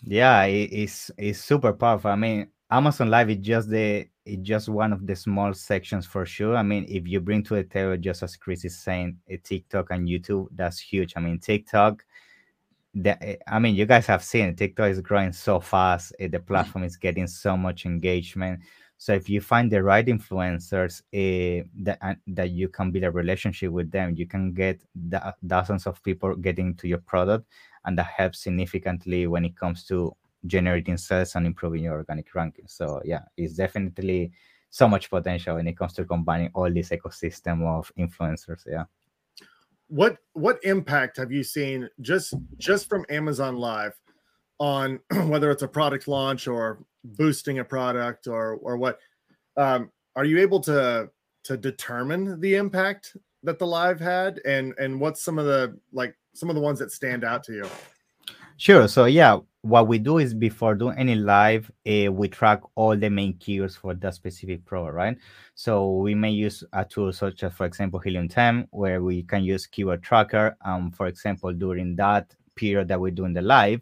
[0.05, 2.11] Yeah, it, it's it's super powerful.
[2.11, 6.25] I mean, Amazon Live is just the it's just one of the small sections for
[6.25, 6.57] sure.
[6.57, 9.91] I mean, if you bring to the table, just as Chris is saying, a TikTok
[9.91, 11.15] and YouTube, that's huge.
[11.17, 12.05] I mean, TikTok
[12.95, 16.15] the, eh, I mean, you guys have seen TikTok is growing so fast.
[16.19, 16.47] Eh, the mm.
[16.47, 18.61] platform is getting so much engagement.
[19.03, 23.11] So if you find the right influencers uh, that uh, that you can build a
[23.11, 27.49] relationship with them, you can get the, dozens of people getting to your product,
[27.85, 30.15] and that helps significantly when it comes to
[30.47, 32.69] generating sales and improving your organic ranking.
[32.69, 34.31] So yeah, it's definitely
[34.71, 38.63] so much potential when it comes to combining all this ecosystem of influencers.
[38.69, 38.85] Yeah
[39.89, 43.93] what what impact have you seen just just from Amazon Live
[44.59, 48.99] on whether it's a product launch or boosting a product or or what?
[49.57, 51.11] Um, are you able to
[51.45, 56.17] to determine the impact that the live had and and what's some of the like
[56.35, 57.67] some of the ones that stand out to you?
[58.57, 58.87] Sure.
[58.87, 63.09] So yeah, what we do is before doing any live, uh, we track all the
[63.09, 65.17] main keywords for that specific pro, right?
[65.55, 69.45] So we may use a tool such as, for example, Helium 10, where we can
[69.45, 70.57] use keyword tracker.
[70.65, 73.81] Um, for example, during that period that we're doing the live,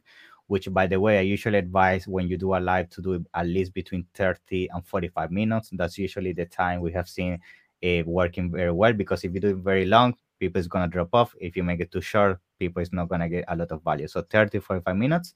[0.50, 3.46] which by the way, I usually advise when you do a live to do at
[3.46, 5.70] least between 30 and 45 minutes.
[5.72, 7.38] That's usually the time we have seen
[7.80, 11.10] it working very well because if you do it very long, people is gonna drop
[11.12, 11.36] off.
[11.40, 14.08] If you make it too short, people is not gonna get a lot of value.
[14.08, 15.34] So 30, 45 minutes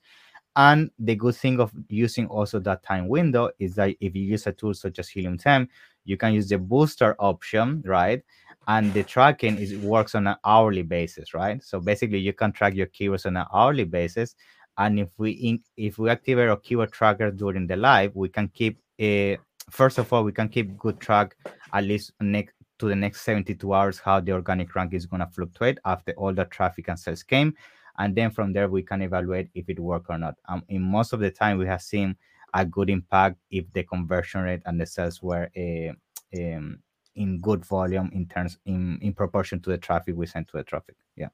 [0.57, 4.47] and the good thing of using also that time window is that if you use
[4.47, 5.67] a tool such as Helium 10,
[6.05, 8.23] you can use the booster option, right?
[8.67, 11.61] And the tracking is works on an hourly basis, right?
[11.63, 14.35] So basically, you can track your keywords on an hourly basis.
[14.77, 18.49] And if we in, if we activate our keyword tracker during the live, we can
[18.49, 19.37] keep a
[19.69, 21.35] first of all we can keep good track
[21.73, 25.27] at least next to the next 72 hours how the organic rank is going to
[25.33, 27.51] fluctuate after all the traffic and sales came
[27.97, 30.35] and then from there we can evaluate if it worked or not.
[30.47, 32.15] Um, in most of the time, we have seen
[32.53, 36.79] a good impact if the conversion rate and the sales were um,
[37.15, 40.63] in good volume in terms in in proportion to the traffic we sent to the
[40.63, 40.95] traffic.
[41.15, 41.29] Yeah.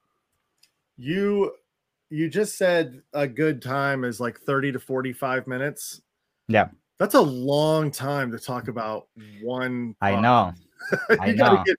[0.97, 1.54] You
[2.12, 6.02] you just said a good time is like 30 to 45 minutes.
[6.47, 6.67] Yeah.
[7.00, 9.08] That's a long time to talk about
[9.41, 9.95] one.
[10.02, 10.54] I know.
[11.10, 11.63] you I gotta know.
[11.63, 11.78] get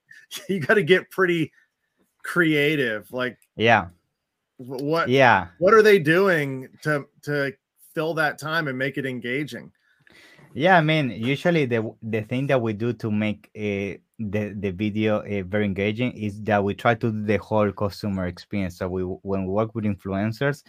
[0.49, 1.51] you gotta get pretty
[2.23, 3.11] creative.
[3.13, 3.87] Like yeah
[4.57, 7.53] what yeah what are they doing to to
[7.93, 9.71] fill that time and make it engaging
[10.53, 14.71] yeah i mean usually the the thing that we do to make uh, the the
[14.71, 18.77] video uh, very engaging is that we try to do the whole customer experience.
[18.77, 20.63] So we when we work with influencers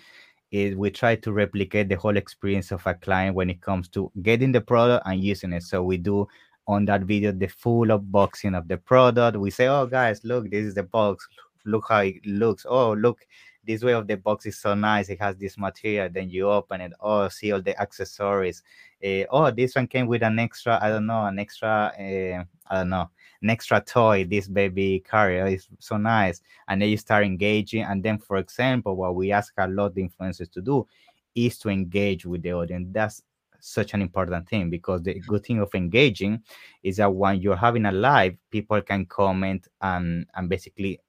[0.50, 4.10] is we try to replicate the whole experience of a client when it comes to
[4.22, 5.62] getting the product and using it.
[5.62, 6.26] So we do
[6.66, 9.36] on that video the full unboxing of the product.
[9.36, 11.26] We say oh guys look this is the box.
[11.66, 12.64] Look how it looks.
[12.68, 13.20] Oh look
[13.66, 15.08] this way of the box is so nice.
[15.08, 16.08] It has this material.
[16.12, 16.92] Then you open it.
[17.00, 18.62] Oh, see all the accessories.
[19.04, 20.78] Uh, oh, this one came with an extra.
[20.82, 21.92] I don't know, an extra.
[21.98, 23.10] Uh, I don't know,
[23.42, 24.24] an extra toy.
[24.24, 26.40] This baby carrier is so nice.
[26.68, 27.82] And then you start engaging.
[27.82, 30.86] And then, for example, what we ask a lot of influencers to do
[31.34, 32.88] is to engage with the audience.
[32.92, 33.22] That's
[33.60, 36.42] such an important thing because the good thing of engaging
[36.82, 41.00] is that when you're having a live, people can comment and and basically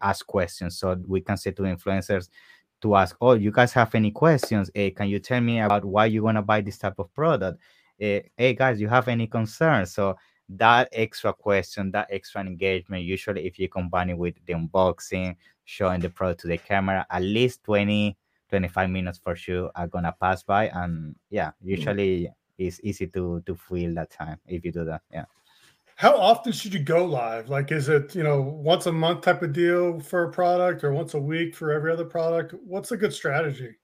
[0.00, 0.78] ask questions.
[0.78, 2.28] So we can say to influencers
[2.82, 4.70] to ask, "Oh, you guys have any questions?
[4.70, 7.60] Uh, can you tell me about why you want to buy this type of product?
[8.00, 10.16] Uh, hey guys, you have any concerns?" So
[10.48, 16.00] that extra question, that extra engagement, usually if you combine it with the unboxing, showing
[16.00, 18.16] the product to the camera, at least 20,
[18.50, 20.68] 25 minutes for sure are gonna pass by.
[20.68, 21.52] And yeah, mm.
[21.62, 22.32] usually mm.
[22.58, 25.02] it's easy to to fill that time if you do that.
[25.10, 25.24] Yeah.
[25.96, 27.48] How often should you go live?
[27.48, 30.92] Like, is it you know once a month type of deal for a product, or
[30.92, 32.54] once a week for every other product?
[32.64, 33.76] What's a good strategy?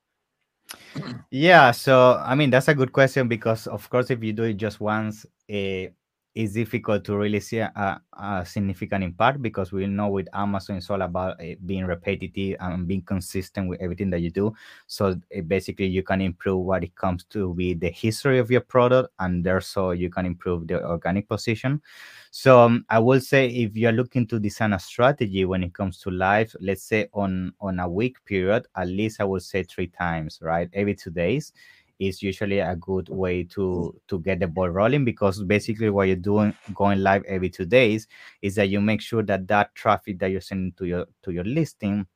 [1.31, 4.55] Yeah, so I mean that's a good question because of course if you do it
[4.55, 5.87] just once, uh,
[6.35, 10.89] it's difficult to really see a, a, significant impact because we know with Amazon it's
[10.89, 14.55] all about uh, being repetitive and being consistent with everything that you do.
[14.87, 18.61] So uh, basically, you can improve what it comes to be the history of your
[18.61, 21.83] product, and so you can improve the organic position.
[22.31, 25.99] So um, I will say if you're looking to design a strategy when it comes
[26.03, 29.89] to live, let's say on on a week period, at least I would say three
[29.89, 31.53] times, right, every two days
[32.01, 36.17] is usually a good way to to get the ball rolling because basically what you're
[36.17, 38.09] doing going live every two days
[38.43, 41.45] is that you make sure that that traffic that you're sending to your to your
[41.45, 42.07] listing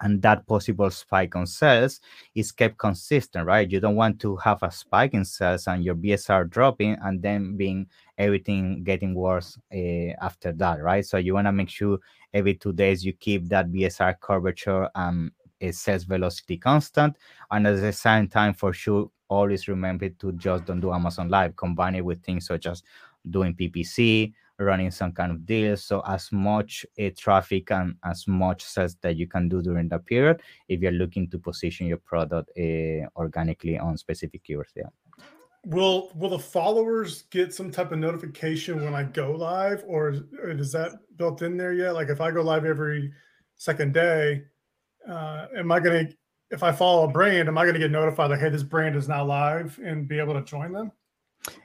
[0.00, 2.00] and that possible spike on sales
[2.34, 3.70] is kept consistent, right?
[3.70, 7.56] You don't want to have a spike in sales and your BSR dropping and then
[7.56, 11.04] being everything getting worse uh, after that, right?
[11.04, 11.98] So you want to make sure
[12.34, 15.30] every two days you keep that BSR curvature and
[15.62, 17.16] um, sales velocity constant,
[17.50, 21.56] and at the same time, for sure, always remember to just don't do Amazon Live.
[21.56, 22.82] Combine it with things such as
[23.28, 25.84] doing PPC, running some kind of deals.
[25.84, 30.06] So as much uh, traffic and as much sales that you can do during that
[30.06, 34.72] period, if you're looking to position your product uh, organically on specific keywords.
[34.76, 34.84] Yeah.
[35.64, 40.50] Will Will the followers get some type of notification when I go live, or, or
[40.50, 41.94] is that built in there yet?
[41.94, 43.12] Like if I go live every
[43.56, 44.44] second day,
[45.08, 46.16] uh, am I going to
[46.50, 48.96] if I follow a brand, am I going to get notified like, hey, this brand
[48.96, 50.92] is now live and be able to join them?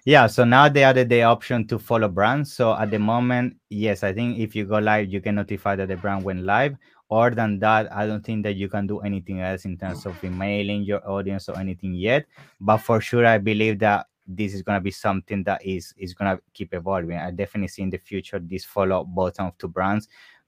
[0.05, 2.53] Yeah, so now they added the option to follow brands.
[2.53, 5.87] So at the moment, yes, I think if you go live, you can notify that
[5.87, 6.75] the brand went live.
[7.09, 10.21] Other than that, I don't think that you can do anything else in terms of
[10.23, 12.25] emailing your audience or anything yet.
[12.59, 16.39] But for sure, I believe that this is to be something that is is to
[16.53, 17.17] keep evolving.
[17.17, 20.07] I definitely see in the future this follow button of two brands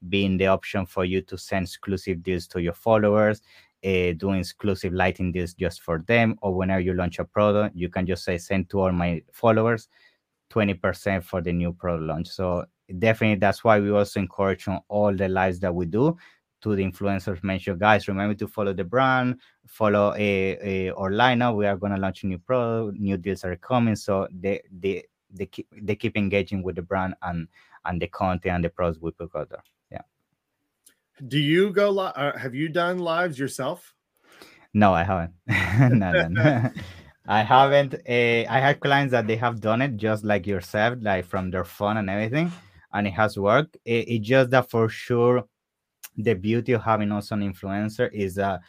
[0.09, 3.41] being the option for you to send exclusive deals to your followers
[3.85, 7.87] uh, doing exclusive lighting deals just for them, or whenever you launch a product, you
[7.87, 9.87] can just say send to all my followers
[10.51, 12.27] 20% for the new product launch.
[12.27, 12.65] So
[12.97, 16.17] definitely that's why we also encourage on all the lives that we do
[16.61, 17.43] to the influencers.
[17.43, 21.91] Mention guys remember to follow the brand follow a, a or lineup we are going
[21.91, 23.95] to launch a new product new deals are coming.
[23.95, 27.47] So they they they keep they keep engaging with the brand and
[27.85, 29.63] and the content and the products we put out there
[31.27, 32.13] do you go live?
[32.15, 33.93] Uh, have you done lives yourself?
[34.73, 35.33] No, I haven't.
[35.99, 36.69] no, no,
[37.27, 37.93] I haven't.
[37.93, 41.63] Uh, I have clients that they have done it just like yourself, like from their
[41.63, 42.51] phone and everything,
[42.93, 43.77] and it has worked.
[43.85, 45.45] It, it's just that for sure,
[46.17, 48.61] the beauty of having also an influencer is that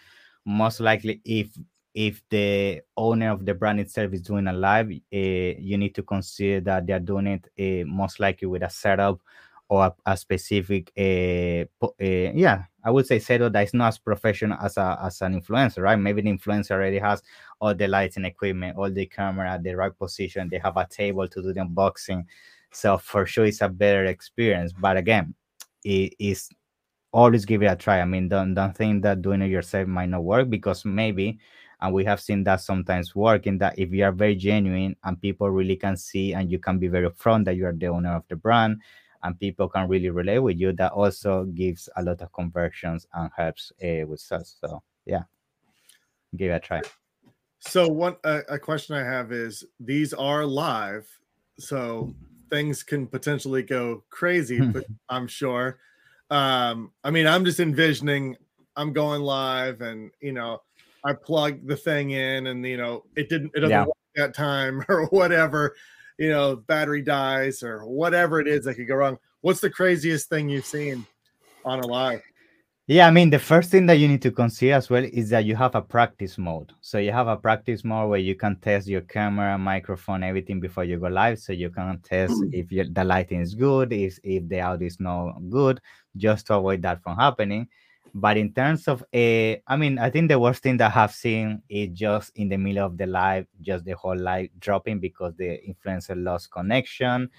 [0.44, 1.48] most likely if
[1.94, 6.02] if the owner of the brand itself is doing a live, uh, you need to
[6.02, 9.18] consider that they're doing it uh, most likely with a setup
[9.68, 13.98] or a, a specific uh, uh, yeah i would say setup that is not as
[13.98, 15.96] professional as a as an influencer right?
[15.96, 17.22] Maybe the influencer already has
[17.60, 20.48] all the lighting equipment all the camera at the right position.
[20.48, 22.24] They have a table to do the unboxing.
[22.70, 24.72] So for sure it's a better experience.
[24.72, 25.34] But again
[25.84, 26.48] it is
[27.12, 28.00] always give it a try.
[28.00, 31.38] I mean don't don't think that doing it yourself might not work because maybe
[31.80, 35.20] and we have seen that sometimes work in that if you are very genuine and
[35.20, 38.14] people really can see and you can be very upfront that you are the owner
[38.14, 38.80] of the brand
[39.26, 43.30] and people can really relate with you, that also gives a lot of conversions and
[43.36, 44.56] helps uh, with sales.
[44.60, 45.24] So yeah,
[46.36, 46.82] give it a try.
[47.58, 51.08] So one uh, a question I have is these are live,
[51.58, 52.14] so
[52.48, 55.80] things can potentially go crazy, but I'm sure.
[56.30, 58.36] Um, I mean, I'm just envisioning
[58.76, 60.62] I'm going live and you know,
[61.04, 63.86] I plug the thing in and you know, it didn't it doesn't yeah.
[63.86, 65.74] work that time or whatever
[66.18, 69.18] you know, battery dies or whatever it is that could go wrong.
[69.40, 71.06] What's the craziest thing you've seen
[71.64, 72.22] on a live?
[72.88, 75.44] Yeah, I mean, the first thing that you need to consider as well is that
[75.44, 76.72] you have a practice mode.
[76.80, 80.84] So you have a practice mode where you can test your camera, microphone, everything before
[80.84, 81.40] you go live.
[81.40, 82.54] So you can test mm.
[82.54, 85.80] if the lighting is good, if, if the audio is not good,
[86.16, 87.66] just to avoid that from happening.
[88.14, 91.12] But in terms of a, I mean, I think the worst thing that I have
[91.12, 95.34] seen is just in the middle of the live, just the whole live dropping because
[95.36, 97.30] the influencer lost connection.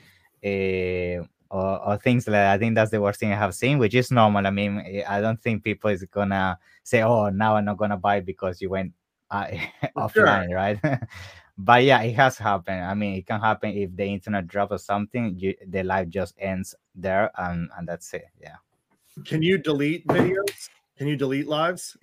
[0.45, 2.53] Uh, or, or things like that.
[2.53, 4.45] I think that's the worst thing I have seen, which is normal.
[4.45, 7.97] I mean, eh, I don't think people is gonna say, "Oh, now I'm not gonna
[7.97, 8.93] buy because you went
[9.31, 9.47] uh,
[9.97, 10.55] offline," sure.
[10.55, 10.79] right?
[11.57, 12.83] but yeah, it has happened.
[12.83, 15.35] I mean, it can happen if the internet drops or something.
[15.37, 18.25] You, the live just ends there, and and that's it.
[18.39, 18.57] Yeah.
[19.25, 20.69] Can you delete videos?
[20.97, 21.97] Can you delete lives?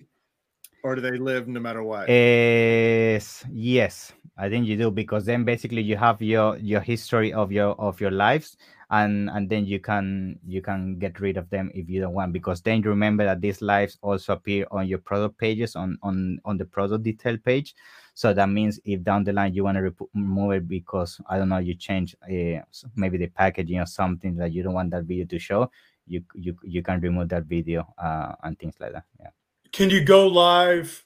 [0.83, 2.07] Or do they live no matter what?
[2.09, 4.13] yes, yes.
[4.37, 8.01] I think you do because then basically you have your your history of your of
[8.01, 8.57] your lives
[8.91, 12.33] and and then you can you can get rid of them if you don't want
[12.33, 16.39] because then you remember that these lives also appear on your product pages on on
[16.45, 17.73] on the product detail page
[18.13, 21.49] so that means if down the line you want to remove it because i don't
[21.49, 22.61] know you change uh,
[22.95, 25.69] maybe the packaging or something that you don't want that video to show
[26.07, 29.29] you you you can remove that video uh, and things like that yeah
[29.71, 31.03] can you go live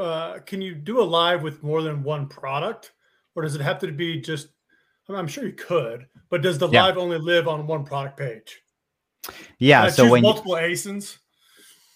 [0.00, 2.92] uh, can you do a live with more than one product
[3.34, 4.48] or does it have to be just
[5.16, 6.84] I'm sure you could, but does the yeah.
[6.84, 8.62] live only live on one product page?
[9.58, 9.88] Yeah.
[9.88, 11.18] So when multiple you, ASINs.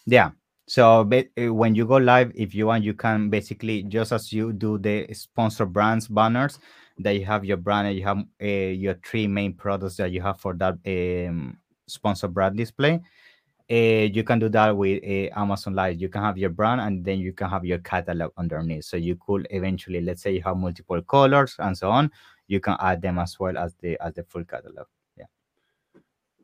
[0.07, 0.31] Yeah.
[0.69, 1.05] So
[1.37, 5.07] when you go live, if you want, you can basically just as you do the
[5.15, 6.59] sponsor brands banners,
[6.99, 10.21] that you have your brand and you have uh, your three main products that you
[10.23, 11.57] have for that um,
[11.87, 13.01] sponsor brand display.
[13.69, 16.01] Uh, you can do that with uh, Amazon Live.
[16.01, 18.85] You can have your brand and then you can have your catalog underneath.
[18.85, 22.11] So you could eventually, let's say you have multiple colors and so on
[22.49, 24.87] you can add them as well as the as the full catalog.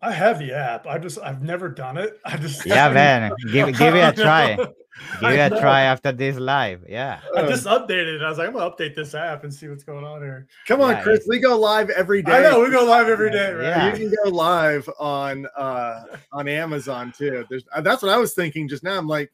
[0.03, 0.09] Yeah.
[0.09, 0.87] I have the app.
[0.87, 2.21] I just I've never done it.
[2.25, 3.33] I just yeah, man.
[3.53, 4.57] Give give it a try.
[4.57, 6.85] Give it a try after this live.
[6.89, 7.21] Yeah.
[7.37, 8.23] I just updated it.
[8.23, 10.47] I was like, I'm gonna update this app and see what's going on here.
[10.67, 11.25] Come on, yeah, Chris.
[11.29, 12.33] We go live every day.
[12.33, 13.65] I know we go live every day, right?
[13.65, 13.93] Yeah.
[13.93, 17.47] You can go live on uh on Amazon too.
[17.49, 18.99] There's uh, that's what I was thinking just now.
[18.99, 19.33] I'm like,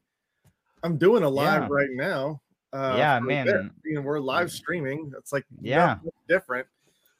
[0.82, 1.68] I'm doing a live yeah.
[1.70, 2.40] right now.
[2.72, 3.70] Uh, yeah, man.
[3.84, 5.12] You know, we're live streaming.
[5.18, 5.96] It's like yeah,
[6.28, 6.66] different.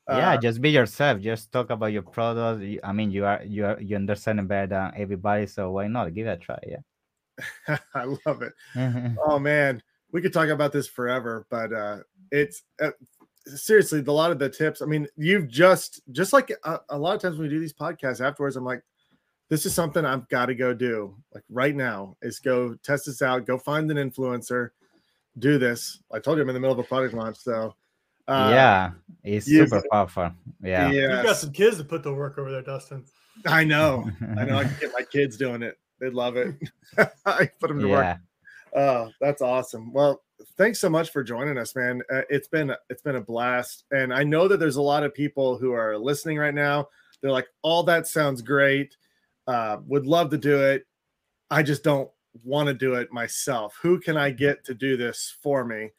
[0.09, 1.21] Yeah, uh, just be yourself.
[1.21, 2.65] Just talk about your product.
[2.83, 6.27] I mean, you are you are you understand better than everybody, so why not give
[6.27, 6.59] it a try?
[6.67, 8.53] Yeah, I love it.
[9.27, 9.83] oh man,
[10.13, 11.99] we could talk about this forever, but uh,
[12.31, 12.91] it's uh,
[13.47, 14.81] seriously a lot of the tips.
[14.81, 17.75] I mean, you've just just like a, a lot of times when we do these
[17.75, 18.83] podcasts afterwards, I'm like,
[19.51, 22.17] this is something I've got to go do like right now.
[22.23, 23.47] Is go test this out.
[23.47, 24.71] Go find an influencer
[25.39, 26.01] do this.
[26.13, 27.75] I told you I'm in the middle of a product launch, so
[28.29, 28.91] uh, yeah,
[29.25, 30.31] it's super powerful.
[30.63, 31.17] Yeah, yes.
[31.17, 33.05] you've got some kids to put the work over there, Dustin.
[33.47, 34.59] I know, I know.
[34.59, 35.79] I can get my kids doing it.
[36.01, 36.55] They'd love it.
[37.27, 38.13] I put them to yeah.
[38.13, 38.19] work.
[38.77, 39.93] Oh, that's awesome.
[39.93, 40.23] Well,
[40.57, 42.03] thanks so much for joining us, man.
[42.13, 45.15] Uh, it's been it's been a blast, and I know that there's a lot of
[45.15, 46.89] people who are listening right now.
[47.21, 48.97] They're like, "All that sounds great.
[49.47, 50.87] Uh, would love to do it.
[51.51, 52.11] I just don't
[52.45, 53.79] want to do it myself.
[53.81, 55.91] Who can I get to do this for me?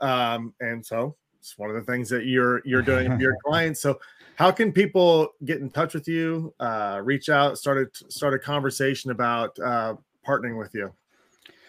[0.00, 3.82] Um, and so it's one of the things that you're you're doing for your clients.
[3.82, 4.00] So
[4.36, 8.38] how can people get in touch with you, uh, reach out, start a start a
[8.38, 10.90] conversation about uh, partnering with you?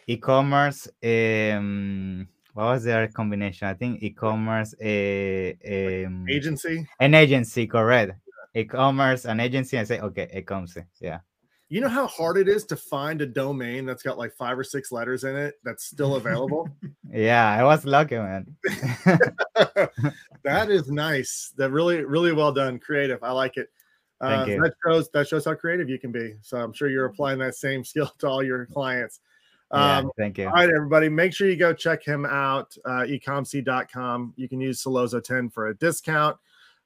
[0.07, 0.87] e-commerce.
[1.03, 3.67] Um, what was their combination?
[3.67, 5.53] I think e-commerce, uh,
[6.05, 8.13] um, agency, an agency, correct?
[8.55, 9.77] E-commerce, an agency.
[9.77, 10.77] I say okay, e-commerce.
[10.99, 11.19] Yeah
[11.71, 14.63] you know how hard it is to find a domain that's got like five or
[14.63, 16.67] six letters in it that's still available?
[17.09, 18.45] yeah, I was lucky, man.
[20.43, 21.53] that is nice.
[21.55, 22.77] That really, really well done.
[22.77, 23.23] Creative.
[23.23, 23.69] I like it.
[24.21, 26.35] Uh, that shows that shows how creative you can be.
[26.41, 29.19] So I'm sure you're applying that same skill to all your clients.
[29.71, 30.45] Um, yeah, thank you.
[30.47, 32.75] All right, everybody, make sure you go check him out.
[32.85, 34.33] Uh, ecomsi.com.
[34.35, 36.37] You can use Sellozo 10 for a discount.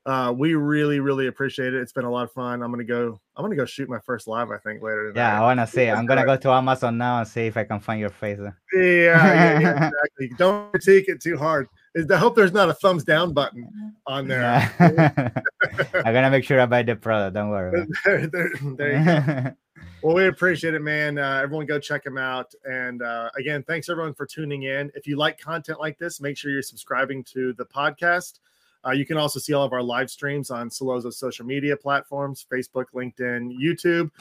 [0.05, 1.81] Uh, we really, really appreciate it.
[1.81, 2.61] It's been a lot of fun.
[2.61, 3.19] I'm gonna go.
[3.35, 4.51] I'm gonna go shoot my first live.
[4.51, 5.11] I think later.
[5.11, 5.19] Tonight.
[5.19, 5.89] Yeah, I wanna see.
[5.89, 8.37] I'm gonna go to Amazon now and see if I can find your face.
[8.39, 10.29] Yeah, yeah, yeah exactly.
[10.37, 11.67] Don't critique it too hard.
[12.11, 14.41] I hope there's not a thumbs down button on there.
[14.41, 15.29] Yeah.
[15.93, 17.35] I'm gonna make sure I buy the product.
[17.35, 17.87] Don't worry.
[18.03, 19.51] there, there, there you go.
[20.01, 21.17] well, we appreciate it, man.
[21.17, 22.53] Uh, everyone, go check them out.
[22.65, 24.91] And uh, again, thanks everyone for tuning in.
[24.93, 28.39] If you like content like this, make sure you're subscribing to the podcast.
[28.85, 32.45] Uh, you can also see all of our live streams on Sellozo's social media platforms
[32.51, 34.11] Facebook, LinkedIn, YouTube.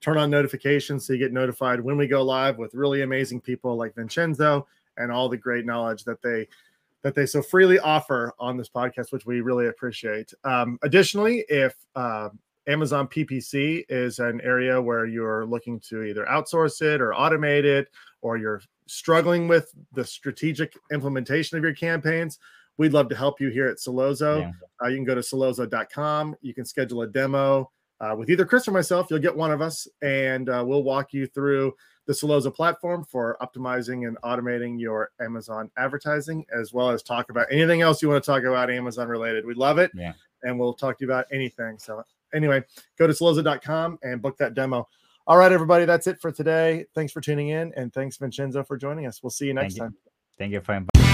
[0.00, 3.76] Turn on notifications so you get notified when we go live with really amazing people
[3.76, 4.66] like Vincenzo
[4.96, 6.46] and all the great knowledge that they
[7.06, 10.34] that they so freely offer on this podcast, which we really appreciate.
[10.42, 12.30] Um, additionally, if uh,
[12.66, 17.86] Amazon PPC is an area where you're looking to either outsource it or automate it,
[18.22, 22.40] or you're struggling with the strategic implementation of your campaigns,
[22.76, 24.40] we'd love to help you here at Sellozo.
[24.40, 24.50] Yeah.
[24.82, 26.34] Uh, you can go to sellozo.com.
[26.42, 29.06] You can schedule a demo uh, with either Chris or myself.
[29.10, 31.72] You'll get one of us, and uh, we'll walk you through
[32.06, 37.46] the Sellozo platform for optimizing and automating your Amazon advertising, as well as talk about
[37.50, 39.44] anything else you want to talk about Amazon related.
[39.44, 39.90] We love it.
[39.94, 40.12] Yeah.
[40.42, 41.78] And we'll talk to you about anything.
[41.78, 42.62] So, anyway,
[42.98, 44.88] go to sellozo.com and book that demo.
[45.26, 46.86] All right, everybody, that's it for today.
[46.94, 49.24] Thanks for tuning in, and thanks, Vincenzo, for joining us.
[49.24, 49.96] We'll see you next Thank time.
[50.04, 50.12] You.
[50.38, 51.05] Thank you for inviting